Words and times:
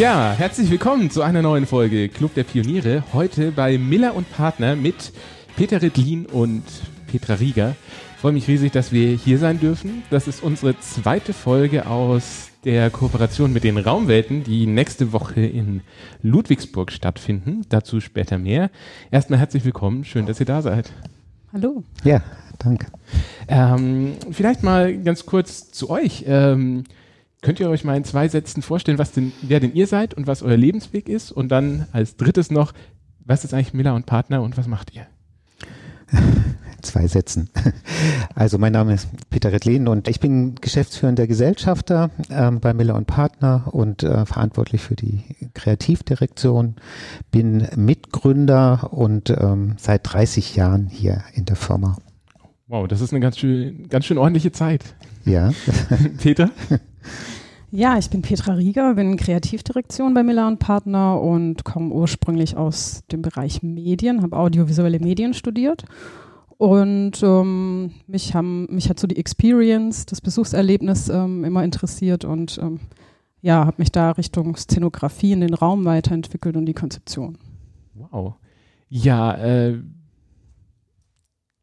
Ja, 0.00 0.32
herzlich 0.32 0.70
willkommen 0.70 1.10
zu 1.10 1.20
einer 1.20 1.42
neuen 1.42 1.66
Folge 1.66 2.08
Club 2.08 2.32
der 2.32 2.44
Pioniere. 2.44 3.04
Heute 3.12 3.52
bei 3.52 3.76
Miller 3.76 4.14
und 4.14 4.32
Partner 4.32 4.74
mit 4.74 5.12
Peter 5.56 5.82
Rittlin 5.82 6.24
und 6.24 6.62
Petra 7.06 7.34
Rieger. 7.34 7.76
Ich 8.14 8.20
freue 8.22 8.32
mich 8.32 8.48
riesig, 8.48 8.72
dass 8.72 8.92
wir 8.92 9.14
hier 9.14 9.36
sein 9.36 9.60
dürfen. 9.60 10.02
Das 10.08 10.26
ist 10.26 10.42
unsere 10.42 10.80
zweite 10.80 11.34
Folge 11.34 11.86
aus 11.86 12.48
der 12.64 12.88
Kooperation 12.88 13.52
mit 13.52 13.62
den 13.62 13.76
Raumwelten, 13.76 14.42
die 14.42 14.66
nächste 14.66 15.12
Woche 15.12 15.42
in 15.42 15.82
Ludwigsburg 16.22 16.92
stattfinden. 16.92 17.66
Dazu 17.68 18.00
später 18.00 18.38
mehr. 18.38 18.70
Erstmal 19.10 19.38
herzlich 19.38 19.66
willkommen. 19.66 20.06
Schön, 20.06 20.24
dass 20.24 20.40
ihr 20.40 20.46
da 20.46 20.62
seid. 20.62 20.94
Hallo. 21.52 21.84
Ja, 22.04 22.22
danke. 22.58 22.86
Ähm, 23.48 24.14
vielleicht 24.30 24.62
mal 24.62 24.96
ganz 24.96 25.26
kurz 25.26 25.70
zu 25.70 25.90
euch. 25.90 26.24
Ähm, 26.26 26.84
Könnt 27.42 27.58
ihr 27.58 27.70
euch 27.70 27.84
mal 27.84 27.96
in 27.96 28.04
zwei 28.04 28.28
Sätzen 28.28 28.60
vorstellen, 28.60 28.98
was 28.98 29.12
denn, 29.12 29.32
wer 29.40 29.60
denn 29.60 29.74
ihr 29.74 29.86
seid 29.86 30.12
und 30.12 30.26
was 30.26 30.42
euer 30.42 30.58
Lebensweg 30.58 31.08
ist? 31.08 31.32
Und 31.32 31.48
dann 31.48 31.86
als 31.92 32.16
drittes 32.16 32.50
noch, 32.50 32.72
was 33.24 33.44
ist 33.44 33.54
eigentlich 33.54 33.72
Miller 33.72 33.94
und 33.94 34.04
Partner 34.04 34.42
und 34.42 34.58
was 34.58 34.66
macht 34.66 34.94
ihr? 34.94 35.06
Zwei 36.82 37.06
Sätzen. 37.06 37.50
Also 38.34 38.56
mein 38.56 38.72
Name 38.72 38.94
ist 38.94 39.08
Peter 39.28 39.52
Rettlin 39.52 39.86
und 39.86 40.08
ich 40.08 40.18
bin 40.18 40.54
geschäftsführender 40.54 41.26
Gesellschafter 41.26 42.10
ähm, 42.30 42.60
bei 42.60 42.72
Miller 42.72 42.94
und 42.94 43.06
Partner 43.06 43.68
und 43.70 44.02
äh, 44.02 44.24
verantwortlich 44.24 44.80
für 44.80 44.96
die 44.96 45.22
Kreativdirektion. 45.52 46.76
Bin 47.30 47.68
Mitgründer 47.76 48.92
und 48.92 49.30
ähm, 49.30 49.74
seit 49.78 50.10
30 50.10 50.56
Jahren 50.56 50.88
hier 50.88 51.22
in 51.34 51.44
der 51.44 51.56
Firma. 51.56 51.98
Wow, 52.66 52.88
das 52.88 53.02
ist 53.02 53.12
eine 53.12 53.20
ganz 53.20 53.36
schön, 53.36 53.88
ganz 53.88 54.06
schön 54.06 54.16
ordentliche 54.16 54.52
Zeit. 54.52 54.94
Ja. 55.24 55.52
Peter? 56.18 56.50
Ja, 57.72 57.98
ich 57.98 58.10
bin 58.10 58.22
Petra 58.22 58.54
Rieger, 58.54 58.94
bin 58.94 59.16
Kreativdirektion 59.16 60.12
bei 60.12 60.24
Miller 60.24 60.48
und 60.48 60.58
Partner 60.58 61.20
und 61.20 61.64
komme 61.64 61.94
ursprünglich 61.94 62.56
aus 62.56 63.04
dem 63.12 63.22
Bereich 63.22 63.62
Medien, 63.62 64.22
habe 64.22 64.36
audiovisuelle 64.36 64.98
Medien 64.98 65.34
studiert 65.34 65.84
und 66.58 67.22
ähm, 67.22 67.92
mich, 68.08 68.34
haben, 68.34 68.66
mich 68.70 68.90
hat 68.90 68.98
so 68.98 69.06
die 69.06 69.18
Experience, 69.18 70.04
das 70.04 70.20
Besuchserlebnis 70.20 71.08
ähm, 71.10 71.44
immer 71.44 71.62
interessiert 71.62 72.24
und 72.24 72.58
ähm, 72.60 72.80
ja, 73.40 73.64
habe 73.64 73.76
mich 73.78 73.92
da 73.92 74.10
Richtung 74.10 74.56
Szenografie 74.56 75.32
in 75.32 75.40
den 75.40 75.54
Raum 75.54 75.84
weiterentwickelt 75.84 76.56
und 76.56 76.66
die 76.66 76.74
Konzeption. 76.74 77.38
Wow. 77.94 78.34
Ja, 78.88 79.34
äh, 79.36 79.78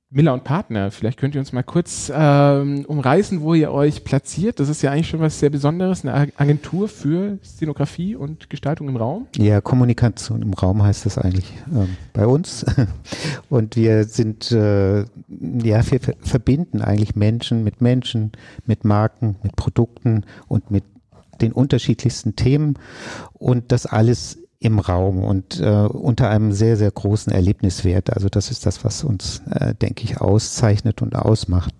Miller 0.09 0.33
und 0.33 0.45
Partner, 0.45 0.89
vielleicht 0.89 1.19
könnt 1.19 1.35
ihr 1.35 1.41
uns 1.41 1.51
mal 1.51 1.63
kurz 1.63 2.09
ähm, 2.15 2.85
umreißen, 2.85 3.41
wo 3.41 3.53
ihr 3.53 3.71
euch 3.71 4.05
platziert. 4.05 4.61
Das 4.61 4.69
ist 4.69 4.81
ja 4.81 4.91
eigentlich 4.91 5.09
schon 5.09 5.19
was 5.19 5.39
sehr 5.39 5.49
Besonderes, 5.49 6.05
eine 6.05 6.31
Agentur 6.37 6.87
für 6.87 7.39
Szenografie 7.43 8.15
und 8.15 8.49
Gestaltung 8.49 8.87
im 8.87 8.95
Raum. 8.95 9.27
Ja, 9.35 9.59
Kommunikation 9.59 10.41
im 10.41 10.53
Raum 10.53 10.81
heißt 10.81 11.05
das 11.05 11.17
eigentlich 11.17 11.51
äh, 11.73 11.87
bei 12.13 12.25
uns. 12.25 12.65
Und 13.49 13.75
wir 13.75 14.05
sind, 14.05 14.51
äh, 14.51 14.99
ja, 14.99 15.05
wir 15.27 15.99
verbinden 16.21 16.81
eigentlich 16.81 17.15
Menschen 17.15 17.63
mit 17.63 17.81
Menschen, 17.81 18.31
mit 18.65 18.85
Marken, 18.85 19.35
mit 19.43 19.55
Produkten 19.55 20.23
und 20.47 20.71
mit 20.71 20.83
den 21.41 21.51
unterschiedlichsten 21.51 22.35
Themen 22.35 22.75
und 23.33 23.71
das 23.71 23.85
alles 23.85 24.39
im 24.59 24.79
Raum 24.79 25.23
und 25.23 25.59
äh, 25.59 25.65
unter 25.65 26.29
einem 26.29 26.51
sehr, 26.51 26.77
sehr 26.77 26.91
großen 26.91 27.31
Erlebniswert. 27.31 28.13
Also 28.13 28.27
das 28.27 28.49
ist 28.49 28.65
das, 28.65 28.83
was 28.83 29.03
uns, 29.03 29.41
äh, 29.49 29.75
denke 29.75 30.03
ich, 30.03 30.19
auszeichnet 30.19 31.01
und 31.01 31.15
ausmacht. 31.15 31.73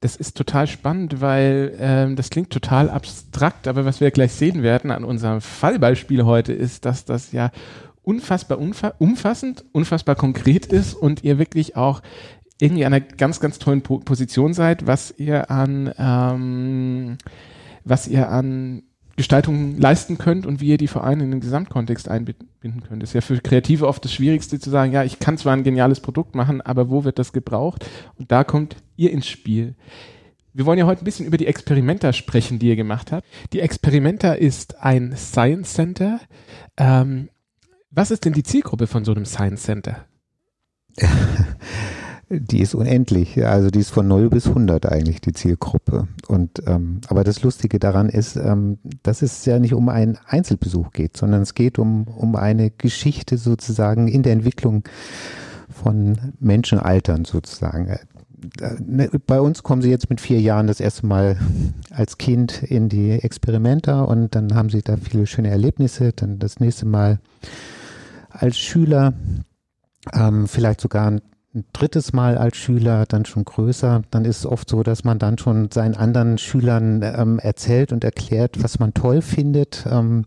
Das 0.00 0.16
ist 0.16 0.36
total 0.36 0.66
spannend, 0.66 1.20
weil 1.20 1.74
ähm, 1.78 2.16
das 2.16 2.30
klingt 2.30 2.50
total 2.50 2.88
abstrakt, 2.88 3.68
aber 3.68 3.84
was 3.84 4.00
wir 4.00 4.10
gleich 4.10 4.32
sehen 4.32 4.62
werden 4.62 4.90
an 4.90 5.04
unserem 5.04 5.40
Fallbeispiel 5.42 6.24
heute 6.24 6.52
ist, 6.52 6.86
dass 6.86 7.04
das 7.04 7.32
ja 7.32 7.50
unfassbar 8.02 8.58
umfa 8.58 8.94
umfassend, 8.98 9.64
unfassbar 9.72 10.14
konkret 10.14 10.66
ist 10.66 10.94
und 10.94 11.22
ihr 11.22 11.38
wirklich 11.38 11.76
auch 11.76 12.00
irgendwie 12.58 12.84
an 12.84 12.94
einer 12.94 13.04
ganz, 13.04 13.40
ganz 13.40 13.58
tollen 13.58 13.82
po 13.82 13.98
Position 13.98 14.54
seid, 14.54 14.86
was 14.86 15.14
ihr 15.18 15.50
an 15.50 15.92
ähm, 15.98 17.18
was 17.84 18.08
ihr 18.08 18.30
an 18.30 18.82
Gestaltung 19.20 19.76
leisten 19.76 20.16
könnt 20.16 20.46
und 20.46 20.62
wie 20.62 20.68
ihr 20.68 20.78
die 20.78 20.88
Vereine 20.88 21.24
in 21.24 21.30
den 21.30 21.40
Gesamtkontext 21.40 22.08
einbinden 22.08 22.48
könnt. 22.82 23.02
Das 23.02 23.10
ist 23.10 23.14
ja 23.14 23.20
für 23.20 23.38
Kreative 23.38 23.86
oft 23.86 24.02
das 24.02 24.14
Schwierigste 24.14 24.58
zu 24.58 24.70
sagen, 24.70 24.92
ja, 24.92 25.04
ich 25.04 25.18
kann 25.18 25.36
zwar 25.36 25.52
ein 25.52 25.62
geniales 25.62 26.00
Produkt 26.00 26.34
machen, 26.34 26.62
aber 26.62 26.88
wo 26.88 27.04
wird 27.04 27.18
das 27.18 27.34
gebraucht? 27.34 27.84
Und 28.18 28.32
da 28.32 28.44
kommt 28.44 28.76
ihr 28.96 29.10
ins 29.10 29.28
Spiel. 29.28 29.74
Wir 30.54 30.64
wollen 30.64 30.78
ja 30.78 30.86
heute 30.86 31.02
ein 31.02 31.04
bisschen 31.04 31.26
über 31.26 31.36
die 31.36 31.46
Experimenta 31.46 32.14
sprechen, 32.14 32.58
die 32.58 32.68
ihr 32.68 32.76
gemacht 32.76 33.12
habt. 33.12 33.26
Die 33.52 33.60
Experimenta 33.60 34.32
ist 34.32 34.82
ein 34.82 35.14
Science 35.14 35.74
Center. 35.74 36.18
Ähm, 36.78 37.28
was 37.90 38.10
ist 38.10 38.24
denn 38.24 38.32
die 38.32 38.42
Zielgruppe 38.42 38.86
von 38.86 39.04
so 39.04 39.12
einem 39.12 39.26
Science 39.26 39.64
Center? 39.64 40.06
die 42.30 42.60
ist 42.60 42.74
unendlich. 42.74 43.44
Also 43.44 43.70
die 43.70 43.80
ist 43.80 43.90
von 43.90 44.06
0 44.06 44.30
bis 44.30 44.46
100 44.46 44.86
eigentlich 44.86 45.20
die 45.20 45.32
Zielgruppe. 45.32 46.06
Und 46.28 46.62
ähm, 46.66 47.00
aber 47.08 47.24
das 47.24 47.42
Lustige 47.42 47.80
daran 47.80 48.08
ist, 48.08 48.36
ähm, 48.36 48.78
dass 49.02 49.22
es 49.22 49.44
ja 49.44 49.58
nicht 49.58 49.74
um 49.74 49.88
einen 49.88 50.16
Einzelbesuch 50.26 50.92
geht, 50.92 51.16
sondern 51.16 51.42
es 51.42 51.54
geht 51.54 51.78
um 51.78 52.04
um 52.04 52.36
eine 52.36 52.70
Geschichte 52.70 53.36
sozusagen 53.36 54.06
in 54.06 54.22
der 54.22 54.32
Entwicklung 54.32 54.84
von 55.68 56.34
Menschenaltern 56.38 57.24
sozusagen. 57.24 57.88
Äh, 57.88 57.98
ne, 58.78 59.10
bei 59.26 59.40
uns 59.40 59.64
kommen 59.64 59.82
sie 59.82 59.90
jetzt 59.90 60.08
mit 60.08 60.20
vier 60.20 60.40
Jahren 60.40 60.68
das 60.68 60.78
erste 60.78 61.06
Mal 61.06 61.36
als 61.90 62.16
Kind 62.16 62.62
in 62.62 62.88
die 62.88 63.10
Experimenter 63.10 64.06
und 64.06 64.36
dann 64.36 64.54
haben 64.54 64.70
sie 64.70 64.82
da 64.82 64.96
viele 64.96 65.26
schöne 65.26 65.50
Erlebnisse. 65.50 66.12
Dann 66.12 66.38
das 66.38 66.60
nächste 66.60 66.86
Mal 66.86 67.18
als 68.30 68.56
Schüler, 68.56 69.14
ähm, 70.12 70.46
vielleicht 70.46 70.80
sogar 70.80 71.18
ein 71.52 71.64
drittes 71.72 72.12
Mal 72.12 72.38
als 72.38 72.56
Schüler, 72.56 73.06
dann 73.06 73.24
schon 73.24 73.44
größer, 73.44 74.02
dann 74.10 74.24
ist 74.24 74.38
es 74.38 74.46
oft 74.46 74.70
so, 74.70 74.84
dass 74.84 75.02
man 75.02 75.18
dann 75.18 75.36
schon 75.36 75.70
seinen 75.72 75.96
anderen 75.96 76.38
Schülern 76.38 77.02
ähm, 77.02 77.40
erzählt 77.40 77.92
und 77.92 78.04
erklärt, 78.04 78.62
was 78.62 78.78
man 78.78 78.94
toll 78.94 79.20
findet. 79.20 79.84
Ähm, 79.90 80.26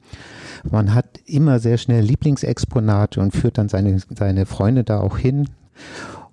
man 0.69 0.93
hat 0.93 1.05
immer 1.25 1.59
sehr 1.59 1.77
schnell 1.77 2.03
Lieblingsexponate 2.03 3.21
und 3.21 3.31
führt 3.31 3.57
dann 3.57 3.69
seine, 3.69 3.99
seine 3.99 4.45
Freunde 4.45 4.83
da 4.83 4.99
auch 4.99 5.17
hin. 5.17 5.47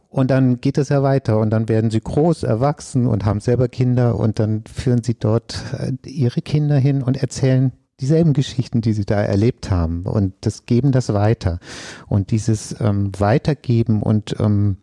Und 0.09 0.33
dann 0.33 0.61
geht 0.61 0.77
es 0.77 0.89
ja 0.89 1.05
weiter 1.05 1.39
und 1.39 1.51
dann 1.51 1.69
werden 1.69 1.91
sie 1.91 2.01
groß, 2.01 2.43
erwachsen 2.43 3.07
und 3.07 3.25
haben 3.25 3.39
selber 3.39 3.69
Kinder 3.69 4.17
und 4.17 4.41
dann 4.41 4.65
führen 4.65 5.05
sie 5.05 5.15
dort 5.15 5.63
äh, 5.79 5.93
ihre 6.05 6.43
Kinder 6.43 6.77
hin 6.77 7.05
und 7.05 7.17
erzählen 7.17 7.71
dieselben 8.01 8.33
Geschichten, 8.33 8.81
die 8.81 8.93
sie 8.93 9.05
da 9.05 9.21
erlebt 9.21 9.71
haben 9.71 10.05
und 10.05 10.35
das 10.41 10.67
geben 10.67 10.93
das 10.93 11.13
weiter. 11.13 11.59
Und 12.07 12.31
dieses 12.31 12.81
ähm, 12.81 13.13
Weitergeben 13.19 14.03
und 14.03 14.37
ähm, 14.41 14.79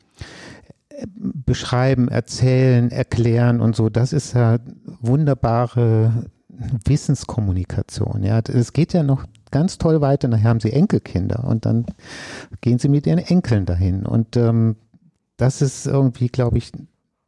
beschreiben, 1.24 2.08
erzählen, 2.08 2.92
erklären 2.92 3.62
und 3.62 3.76
so, 3.76 3.90
das 3.90 4.14
ist 4.14 4.34
ja 4.34 4.58
wunderbare 5.02 6.26
Wissenskommunikation. 6.86 8.24
Ja, 8.24 8.40
es 8.40 8.74
geht 8.74 8.94
ja 8.94 9.04
noch 9.04 9.26
ganz 9.52 9.78
toll 9.78 10.02
weiter. 10.02 10.28
Nachher 10.28 10.50
haben 10.50 10.60
sie 10.60 10.74
Enkelkinder 10.74 11.44
und 11.44 11.66
dann 11.66 11.86
gehen 12.62 12.80
sie 12.80 12.90
mit 12.90 13.06
ihren 13.06 13.20
Enkeln 13.20 13.66
dahin. 13.66 14.06
Und 14.06 14.38
ähm, 14.38 14.76
das 15.38 15.62
ist 15.62 15.86
irgendwie, 15.86 16.30
glaube 16.30 16.58
ich, 16.58 16.72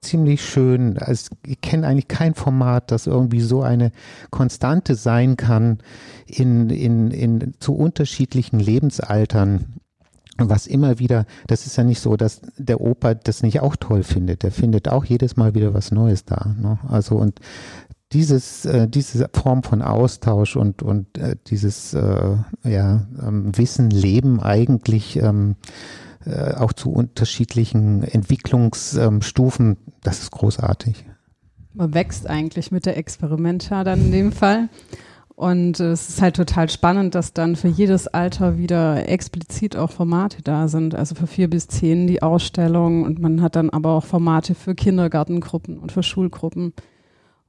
ziemlich 0.02 0.44
schön. 0.44 0.98
Also 0.98 1.36
ich 1.46 1.62
kenne 1.62 1.88
eigentlich 1.88 2.08
kein 2.08 2.34
Format, 2.34 2.92
das 2.92 3.08
irgendwie 3.08 3.42
so 3.42 3.62
eine 3.62 3.92
Konstante 4.32 4.96
sein 4.96 5.38
kann 5.38 5.80
in, 6.26 6.70
in, 6.70 7.12
in 7.12 7.54
zu 7.60 7.76
unterschiedlichen 7.76 8.60
Lebensaltern. 8.60 9.66
Was 10.42 10.68
immer 10.68 11.00
wieder, 11.00 11.26
das 11.48 11.66
ist 11.66 11.76
ja 11.76 11.84
nicht 11.84 12.00
so, 12.00 12.16
dass 12.16 12.42
der 12.58 12.80
Opa 12.80 13.14
das 13.14 13.44
nicht 13.44 13.60
auch 13.60 13.76
toll 13.76 14.04
findet. 14.04 14.44
Der 14.44 14.52
findet 14.52 14.88
auch 14.88 15.04
jedes 15.04 15.36
Mal 15.36 15.54
wieder 15.54 15.74
was 15.74 15.92
Neues 15.92 16.24
da. 16.24 16.56
Ne? 16.58 16.80
Also 16.88 17.16
und 17.18 17.42
dieses, 18.14 18.66
äh, 18.66 18.88
diese 18.88 19.30
Form 19.34 19.64
von 19.64 19.82
Austausch 19.82 20.56
und, 20.56 20.82
und 20.82 21.18
äh, 21.18 21.36
dieses 21.48 21.94
äh, 21.94 22.38
ja, 22.64 23.08
ähm, 23.22 23.56
Wissen, 23.56 23.90
Leben 23.90 24.40
eigentlich 24.40 25.18
ähm, 25.18 25.58
äh, 26.26 26.54
auch 26.56 26.74
zu 26.74 26.92
unterschiedlichen 26.92 28.04
Entwicklungsstufen. 28.04 29.78
Das 30.04 30.22
ist 30.22 30.32
großartig. 30.32 31.06
Man 31.74 31.94
wächst 31.94 32.28
eigentlich 32.28 32.72
mit 32.72 32.86
der 32.86 32.98
Experimenta 32.98 33.84
dann 33.84 34.06
in 34.06 34.12
dem 34.12 34.32
Fall. 34.32 34.70
Und 35.40 35.80
es 35.80 36.10
ist 36.10 36.22
halt 36.22 36.36
total 36.36 36.70
spannend, 36.70 37.16
dass 37.16 37.32
dann 37.32 37.56
für 37.56 37.70
jedes 37.70 38.08
Alter 38.08 38.58
wieder 38.58 39.08
explizit 39.08 39.78
auch 39.78 39.90
Formate 39.90 40.42
da 40.42 40.68
sind. 40.68 40.96
Also 40.96 41.16
für 41.16 41.28
vier 41.28 41.50
bis 41.50 41.70
zehn 41.70 42.08
die 42.08 42.22
Ausstellung 42.22 43.04
und 43.04 43.20
man 43.20 43.42
hat 43.42 43.56
dann 43.56 43.70
aber 43.70 43.92
auch 43.94 44.04
Formate 44.04 44.54
für 44.54 44.76
Kindergartengruppen 44.76 45.78
und 45.78 45.94
für 45.94 46.04
Schulgruppen. 46.04 46.74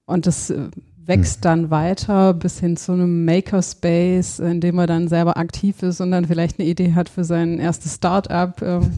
Und 0.06 0.28
das 0.28 0.50
äh, 0.50 0.70
wächst 1.10 1.36
hm. 1.36 1.42
dann 1.42 1.70
weiter 1.70 2.32
bis 2.32 2.60
hin 2.60 2.76
zu 2.76 2.92
einem 2.92 3.24
Makerspace, 3.24 4.38
in 4.38 4.60
dem 4.60 4.78
er 4.78 4.86
dann 4.86 5.08
selber 5.08 5.36
aktiv 5.36 5.82
ist 5.82 6.00
und 6.00 6.12
dann 6.12 6.24
vielleicht 6.24 6.58
eine 6.58 6.68
Idee 6.68 6.94
hat 6.94 7.08
für 7.08 7.24
sein 7.24 7.58
erstes 7.58 7.96
Startup. 7.96 8.60
Ähm, 8.62 8.92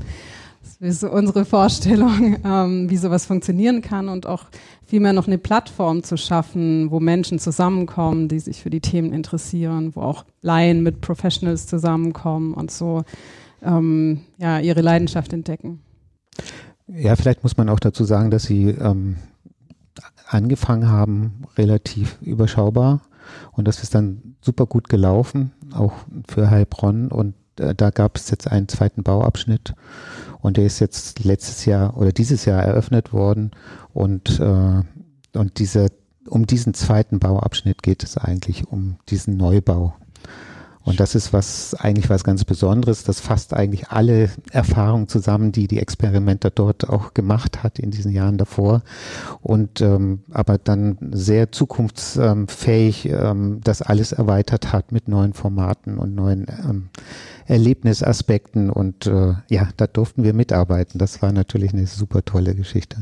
Das 0.62 0.96
ist 0.96 1.00
so 1.00 1.10
unsere 1.10 1.44
Vorstellung, 1.44 2.36
ähm, 2.44 2.90
wie 2.90 2.96
sowas 2.96 3.26
funktionieren 3.26 3.82
kann 3.82 4.08
und 4.08 4.26
auch 4.26 4.44
vielmehr 4.84 5.12
noch 5.12 5.26
eine 5.26 5.38
Plattform 5.38 6.02
zu 6.02 6.16
schaffen, 6.16 6.90
wo 6.90 7.00
Menschen 7.00 7.38
zusammenkommen, 7.38 8.28
die 8.28 8.40
sich 8.40 8.62
für 8.62 8.70
die 8.70 8.80
Themen 8.80 9.12
interessieren, 9.12 9.92
wo 9.94 10.02
auch 10.02 10.24
Laien 10.40 10.82
mit 10.82 11.00
Professionals 11.00 11.66
zusammenkommen 11.66 12.54
und 12.54 12.70
so 12.70 13.04
ähm, 13.62 14.22
ja, 14.38 14.58
ihre 14.58 14.80
Leidenschaft 14.80 15.32
entdecken. 15.32 15.80
Ja, 16.88 17.16
vielleicht 17.16 17.42
muss 17.42 17.56
man 17.56 17.68
auch 17.68 17.80
dazu 17.80 18.04
sagen, 18.04 18.30
dass 18.30 18.44
Sie 18.44 18.70
ähm, 18.70 19.16
angefangen 20.32 20.88
haben, 20.88 21.44
relativ 21.56 22.18
überschaubar. 22.22 23.02
Und 23.52 23.68
das 23.68 23.82
ist 23.82 23.94
dann 23.94 24.36
super 24.40 24.66
gut 24.66 24.88
gelaufen, 24.88 25.52
auch 25.72 25.92
für 26.28 26.50
Heilbronn. 26.50 27.08
Und 27.08 27.34
äh, 27.58 27.74
da 27.74 27.90
gab 27.90 28.16
es 28.16 28.30
jetzt 28.30 28.50
einen 28.50 28.68
zweiten 28.68 29.02
Bauabschnitt. 29.02 29.74
Und 30.40 30.56
der 30.56 30.66
ist 30.66 30.80
jetzt 30.80 31.24
letztes 31.24 31.64
Jahr 31.64 31.96
oder 31.96 32.12
dieses 32.12 32.44
Jahr 32.44 32.62
eröffnet 32.62 33.12
worden. 33.12 33.52
Und, 33.92 34.40
äh, 34.40 34.82
und 35.34 35.58
diese, 35.58 35.88
um 36.28 36.46
diesen 36.46 36.74
zweiten 36.74 37.18
Bauabschnitt 37.18 37.82
geht 37.82 38.02
es 38.02 38.16
eigentlich, 38.16 38.68
um 38.68 38.96
diesen 39.08 39.36
Neubau. 39.36 39.94
Und 40.84 41.00
das 41.00 41.14
ist 41.14 41.32
was 41.32 41.74
eigentlich 41.74 42.10
was 42.10 42.24
ganz 42.24 42.44
Besonderes. 42.44 43.04
Das 43.04 43.20
fasst 43.20 43.54
eigentlich 43.54 43.88
alle 43.88 44.30
Erfahrungen 44.50 45.08
zusammen, 45.08 45.52
die 45.52 45.68
die 45.68 45.78
Experimenter 45.78 46.50
dort 46.50 46.88
auch 46.88 47.14
gemacht 47.14 47.62
hat 47.62 47.78
in 47.78 47.90
diesen 47.90 48.12
Jahren 48.12 48.38
davor. 48.38 48.82
Und 49.40 49.80
ähm, 49.80 50.20
aber 50.30 50.58
dann 50.58 50.98
sehr 51.12 51.52
zukunftsfähig 51.52 53.08
ähm, 53.08 53.60
das 53.62 53.82
alles 53.82 54.12
erweitert 54.12 54.72
hat 54.72 54.92
mit 54.92 55.08
neuen 55.08 55.32
Formaten 55.32 55.98
und 55.98 56.14
neuen 56.14 56.46
ähm, 56.48 56.88
Erlebnisaspekten. 57.46 58.70
Und 58.70 59.06
äh, 59.06 59.34
ja, 59.48 59.68
da 59.76 59.86
durften 59.86 60.24
wir 60.24 60.34
mitarbeiten. 60.34 60.98
Das 60.98 61.22
war 61.22 61.32
natürlich 61.32 61.72
eine 61.72 61.86
super 61.86 62.24
tolle 62.24 62.54
Geschichte. 62.54 62.96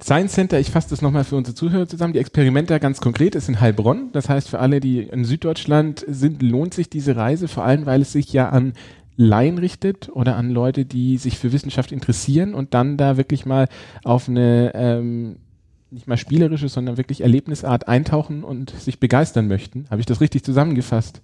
Science 0.00 0.32
Center, 0.32 0.60
ich 0.60 0.70
fasse 0.70 0.90
das 0.90 1.02
nochmal 1.02 1.24
für 1.24 1.34
unsere 1.34 1.56
Zuhörer 1.56 1.88
zusammen. 1.88 2.12
Die 2.12 2.20
Experimente 2.20 2.78
ganz 2.78 3.00
konkret 3.00 3.34
ist 3.34 3.48
in 3.48 3.60
Heilbronn. 3.60 4.10
Das 4.12 4.28
heißt, 4.28 4.48
für 4.48 4.60
alle, 4.60 4.78
die 4.78 5.00
in 5.00 5.24
Süddeutschland 5.24 6.04
sind, 6.06 6.40
lohnt 6.40 6.72
sich 6.72 6.88
diese 6.88 7.16
Reise, 7.16 7.48
vor 7.48 7.64
allem, 7.64 7.84
weil 7.84 8.02
es 8.02 8.12
sich 8.12 8.32
ja 8.32 8.48
an 8.48 8.74
Laien 9.16 9.58
richtet 9.58 10.08
oder 10.10 10.36
an 10.36 10.50
Leute, 10.50 10.84
die 10.84 11.16
sich 11.16 11.36
für 11.36 11.52
Wissenschaft 11.52 11.90
interessieren 11.90 12.54
und 12.54 12.74
dann 12.74 12.96
da 12.96 13.16
wirklich 13.16 13.44
mal 13.44 13.66
auf 14.04 14.28
eine 14.28 14.70
ähm, 14.74 15.38
nicht 15.90 16.06
mal 16.06 16.16
spielerische, 16.16 16.68
sondern 16.68 16.96
wirklich 16.96 17.22
Erlebnisart 17.22 17.88
eintauchen 17.88 18.44
und 18.44 18.70
sich 18.70 19.00
begeistern 19.00 19.48
möchten. 19.48 19.86
Habe 19.90 20.00
ich 20.00 20.06
das 20.06 20.20
richtig 20.20 20.44
zusammengefasst? 20.44 21.20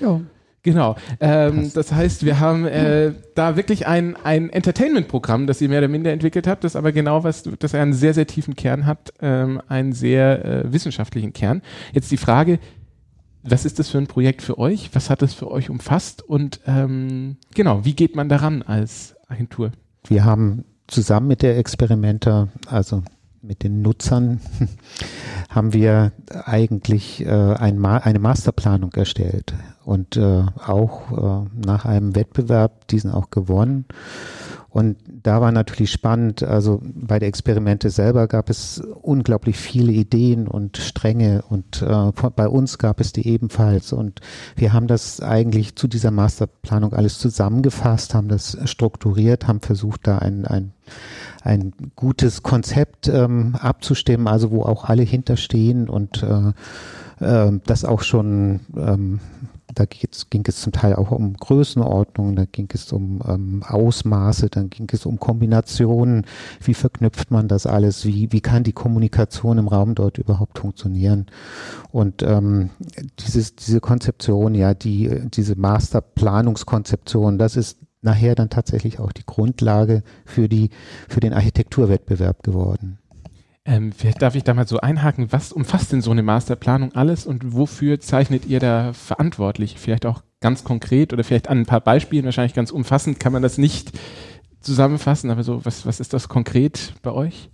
Ja. 0.00 0.20
Genau. 0.62 0.96
Ähm, 1.20 1.70
das 1.72 1.92
heißt, 1.92 2.24
wir 2.24 2.40
haben 2.40 2.66
äh, 2.66 3.12
da 3.34 3.56
wirklich 3.56 3.86
ein, 3.86 4.16
ein 4.16 4.50
Entertainment-Programm, 4.50 5.46
das 5.46 5.60
ihr 5.60 5.68
mehr 5.68 5.78
oder 5.78 5.88
minder 5.88 6.12
entwickelt 6.12 6.46
habt, 6.46 6.64
das 6.64 6.76
aber 6.76 6.92
genau 6.92 7.24
was, 7.24 7.44
das 7.58 7.74
einen 7.74 7.92
sehr, 7.92 8.12
sehr 8.14 8.26
tiefen 8.26 8.56
Kern 8.56 8.84
hat, 8.84 9.12
ähm, 9.20 9.62
einen 9.68 9.92
sehr 9.92 10.44
äh, 10.44 10.72
wissenschaftlichen 10.72 11.32
Kern. 11.32 11.62
Jetzt 11.92 12.10
die 12.10 12.16
Frage, 12.16 12.58
was 13.42 13.64
ist 13.64 13.78
das 13.78 13.88
für 13.88 13.98
ein 13.98 14.08
Projekt 14.08 14.42
für 14.42 14.58
euch? 14.58 14.90
Was 14.92 15.10
hat 15.10 15.22
es 15.22 15.32
für 15.32 15.50
euch 15.50 15.70
umfasst? 15.70 16.22
Und 16.22 16.60
ähm, 16.66 17.36
genau, 17.54 17.84
wie 17.84 17.94
geht 17.94 18.16
man 18.16 18.28
daran 18.28 18.62
als 18.62 19.14
Agentur? 19.28 19.72
Wir 20.06 20.24
haben 20.24 20.64
zusammen 20.86 21.28
mit 21.28 21.42
der 21.42 21.56
Experimenter, 21.58 22.48
also 22.66 23.02
mit 23.42 23.62
den 23.62 23.82
Nutzern, 23.82 24.40
haben 25.48 25.72
wir 25.72 26.12
eigentlich 26.44 27.24
äh, 27.24 27.30
ein 27.30 27.78
Ma 27.78 27.98
eine 27.98 28.18
Masterplanung 28.18 28.92
erstellt 28.94 29.54
und 29.84 30.16
äh, 30.16 30.44
auch 30.66 31.46
äh, 31.46 31.48
nach 31.66 31.84
einem 31.84 32.14
Wettbewerb 32.14 32.88
diesen 32.88 33.10
auch 33.10 33.30
gewonnen. 33.30 33.86
Und 34.78 34.96
da 35.08 35.40
war 35.40 35.50
natürlich 35.50 35.90
spannend, 35.90 36.44
also 36.44 36.80
bei 36.84 37.18
der 37.18 37.26
Experimente 37.26 37.90
selber 37.90 38.28
gab 38.28 38.48
es 38.48 38.80
unglaublich 39.02 39.56
viele 39.58 39.90
Ideen 39.90 40.46
und 40.46 40.76
Stränge 40.76 41.42
und 41.48 41.82
äh, 41.82 42.12
bei 42.36 42.48
uns 42.48 42.78
gab 42.78 43.00
es 43.00 43.12
die 43.12 43.26
ebenfalls. 43.26 43.92
Und 43.92 44.20
wir 44.54 44.72
haben 44.72 44.86
das 44.86 45.20
eigentlich 45.20 45.74
zu 45.74 45.88
dieser 45.88 46.12
Masterplanung 46.12 46.92
alles 46.92 47.18
zusammengefasst, 47.18 48.14
haben 48.14 48.28
das 48.28 48.56
strukturiert, 48.66 49.48
haben 49.48 49.62
versucht, 49.62 50.06
da 50.06 50.18
ein, 50.18 50.44
ein, 50.44 50.70
ein 51.42 51.72
gutes 51.96 52.44
Konzept 52.44 53.08
ähm, 53.08 53.56
abzustimmen, 53.56 54.28
also 54.28 54.52
wo 54.52 54.62
auch 54.62 54.84
alle 54.84 55.02
hinterstehen 55.02 55.88
und 55.88 56.22
äh, 56.22 56.52
äh, 57.18 57.58
das 57.66 57.84
auch 57.84 58.02
schon 58.02 58.60
ähm, 58.76 59.18
da 59.78 59.84
ging 59.84 60.44
es 60.46 60.60
zum 60.60 60.72
Teil 60.72 60.96
auch 60.96 61.12
um 61.12 61.34
Größenordnung, 61.34 62.34
da 62.34 62.44
ging 62.46 62.68
es 62.72 62.92
um 62.92 63.20
ähm, 63.26 63.62
Ausmaße, 63.62 64.48
dann 64.48 64.70
ging 64.70 64.88
es 64.92 65.06
um 65.06 65.20
Kombinationen, 65.20 66.26
wie 66.60 66.74
verknüpft 66.74 67.30
man 67.30 67.46
das 67.46 67.66
alles, 67.66 68.04
wie, 68.04 68.32
wie 68.32 68.40
kann 68.40 68.64
die 68.64 68.72
Kommunikation 68.72 69.58
im 69.58 69.68
Raum 69.68 69.94
dort 69.94 70.18
überhaupt 70.18 70.58
funktionieren. 70.58 71.26
Und 71.92 72.22
ähm, 72.22 72.70
dieses, 73.20 73.54
diese 73.54 73.80
Konzeption, 73.80 74.56
ja, 74.56 74.74
die, 74.74 75.28
diese 75.30 75.54
Masterplanungskonzeption, 75.54 77.38
das 77.38 77.56
ist 77.56 77.78
nachher 78.02 78.34
dann 78.34 78.50
tatsächlich 78.50 78.98
auch 78.98 79.12
die 79.12 79.26
Grundlage 79.26 80.02
für 80.24 80.48
die, 80.48 80.70
für 81.08 81.20
den 81.20 81.34
Architekturwettbewerb 81.34 82.42
geworden. 82.42 82.98
Ähm, 83.68 83.92
vielleicht 83.92 84.22
darf 84.22 84.34
ich 84.34 84.44
da 84.44 84.54
mal 84.54 84.66
so 84.66 84.80
einhaken, 84.80 85.30
was 85.30 85.52
umfasst 85.52 85.92
denn 85.92 86.00
so 86.00 86.10
eine 86.10 86.22
Masterplanung 86.22 86.94
alles 86.94 87.26
und 87.26 87.52
wofür 87.52 88.00
zeichnet 88.00 88.46
ihr 88.46 88.60
da 88.60 88.94
verantwortlich? 88.94 89.76
Vielleicht 89.78 90.06
auch 90.06 90.22
ganz 90.40 90.64
konkret 90.64 91.12
oder 91.12 91.22
vielleicht 91.22 91.50
an 91.50 91.58
ein 91.58 91.66
paar 91.66 91.82
Beispielen, 91.82 92.24
wahrscheinlich 92.24 92.54
ganz 92.54 92.70
umfassend 92.70 93.20
kann 93.20 93.34
man 93.34 93.42
das 93.42 93.58
nicht 93.58 93.92
zusammenfassen, 94.62 95.30
aber 95.30 95.42
so, 95.42 95.66
was, 95.66 95.84
was 95.84 96.00
ist 96.00 96.14
das 96.14 96.30
konkret 96.30 96.94
bei 97.02 97.12
euch? 97.12 97.50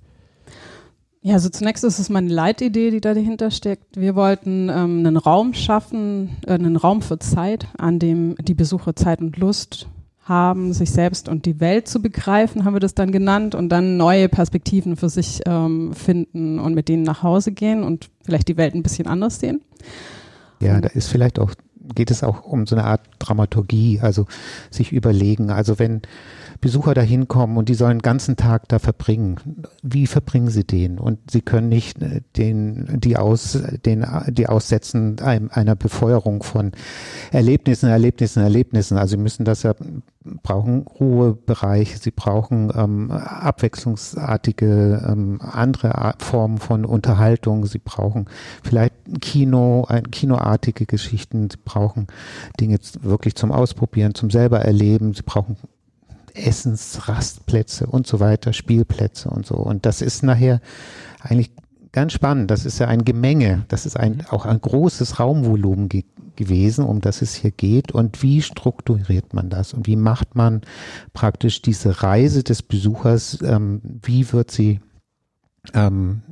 Ja, 1.20 1.34
also 1.34 1.48
zunächst 1.48 1.82
ist 1.82 1.98
es 1.98 2.10
meine 2.10 2.32
Leitidee, 2.32 2.92
die 2.92 3.00
da 3.00 3.12
dahinter 3.12 3.50
steckt. 3.50 3.98
Wir 3.98 4.14
wollten 4.14 4.68
ähm, 4.68 4.98
einen 4.98 5.16
Raum 5.16 5.52
schaffen, 5.52 6.36
äh, 6.46 6.52
einen 6.52 6.76
Raum 6.76 7.02
für 7.02 7.18
Zeit, 7.18 7.66
an 7.76 7.98
dem 7.98 8.36
die 8.36 8.54
Besucher 8.54 8.94
Zeit 8.94 9.20
und 9.20 9.36
Lust 9.38 9.88
haben, 10.24 10.72
sich 10.72 10.90
selbst 10.90 11.28
und 11.28 11.46
die 11.46 11.60
Welt 11.60 11.86
zu 11.86 12.00
begreifen, 12.00 12.64
haben 12.64 12.74
wir 12.74 12.80
das 12.80 12.94
dann 12.94 13.12
genannt, 13.12 13.54
und 13.54 13.68
dann 13.68 13.96
neue 13.96 14.28
Perspektiven 14.28 14.96
für 14.96 15.08
sich 15.08 15.40
ähm, 15.46 15.92
finden 15.92 16.58
und 16.58 16.74
mit 16.74 16.88
denen 16.88 17.02
nach 17.02 17.22
Hause 17.22 17.52
gehen 17.52 17.82
und 17.82 18.08
vielleicht 18.24 18.48
die 18.48 18.56
Welt 18.56 18.74
ein 18.74 18.82
bisschen 18.82 19.06
anders 19.06 19.40
sehen. 19.40 19.60
Ja, 20.60 20.80
da 20.80 20.88
ist 20.88 21.08
vielleicht 21.08 21.38
auch, 21.38 21.52
geht 21.94 22.10
es 22.10 22.22
auch 22.22 22.44
um 22.44 22.66
so 22.66 22.74
eine 22.74 22.84
Art 22.84 23.02
Dramaturgie, 23.18 24.00
also 24.00 24.26
sich 24.70 24.92
überlegen, 24.92 25.50
also 25.50 25.78
wenn 25.78 26.02
Besucher 26.64 26.94
da 26.94 27.02
hinkommen 27.02 27.58
und 27.58 27.68
die 27.68 27.74
sollen 27.74 27.98
den 27.98 28.02
ganzen 28.02 28.36
Tag 28.36 28.68
da 28.68 28.78
verbringen. 28.78 29.36
Wie 29.82 30.06
verbringen 30.06 30.48
sie 30.48 30.64
den? 30.64 30.98
Und 30.98 31.30
sie 31.30 31.42
können 31.42 31.68
nicht 31.68 32.00
äh, 32.00 32.22
den, 32.38 32.88
die 33.00 33.18
aus, 33.18 33.58
den, 33.84 34.06
die 34.28 34.46
aussetzen 34.46 35.20
einer 35.20 35.76
Befeuerung 35.76 36.42
von 36.42 36.72
Erlebnissen, 37.32 37.90
Erlebnissen, 37.90 38.42
Erlebnissen. 38.42 38.96
Also 38.96 39.10
sie 39.10 39.22
müssen 39.22 39.44
das 39.44 39.62
ja 39.62 39.74
brauchen 40.42 40.86
Ruhebereich, 40.86 41.98
sie 41.98 42.10
brauchen 42.10 42.72
ähm, 42.74 43.10
abwechslungsartige 43.10 45.06
ähm, 45.06 45.42
andere 45.42 46.14
Formen 46.18 46.56
von 46.56 46.86
Unterhaltung, 46.86 47.66
sie 47.66 47.78
brauchen 47.78 48.24
vielleicht 48.62 48.94
Kino, 49.20 49.84
ein, 49.86 50.10
kinoartige 50.10 50.86
Geschichten, 50.86 51.50
sie 51.50 51.58
brauchen 51.62 52.06
Dinge 52.58 52.78
wirklich 53.02 53.34
zum 53.34 53.52
Ausprobieren, 53.52 54.14
zum 54.14 54.30
selber 54.30 54.60
erleben, 54.60 55.12
sie 55.12 55.22
brauchen 55.22 55.58
Essensrastplätze 56.34 57.86
und 57.86 58.06
so 58.06 58.20
weiter, 58.20 58.52
Spielplätze 58.52 59.30
und 59.30 59.46
so. 59.46 59.54
Und 59.54 59.86
das 59.86 60.02
ist 60.02 60.22
nachher 60.22 60.60
eigentlich 61.20 61.52
ganz 61.92 62.12
spannend. 62.12 62.50
Das 62.50 62.66
ist 62.66 62.78
ja 62.80 62.88
ein 62.88 63.04
Gemenge. 63.04 63.64
Das 63.68 63.86
ist 63.86 63.96
ein, 63.96 64.26
auch 64.28 64.44
ein 64.44 64.60
großes 64.60 65.18
Raumvolumen 65.18 65.88
ge 65.88 66.04
gewesen, 66.36 66.84
um 66.84 67.00
das 67.00 67.22
es 67.22 67.32
hier 67.36 67.52
geht. 67.52 67.92
Und 67.92 68.24
wie 68.24 68.42
strukturiert 68.42 69.34
man 69.34 69.50
das? 69.50 69.72
Und 69.72 69.86
wie 69.86 69.94
macht 69.94 70.34
man 70.34 70.62
praktisch 71.12 71.62
diese 71.62 72.02
Reise 72.02 72.42
des 72.42 72.62
Besuchers? 72.62 73.38
Ähm, 73.40 73.80
wie 74.02 74.32
wird 74.32 74.50
sie 74.50 74.80
ähm, 75.74 76.22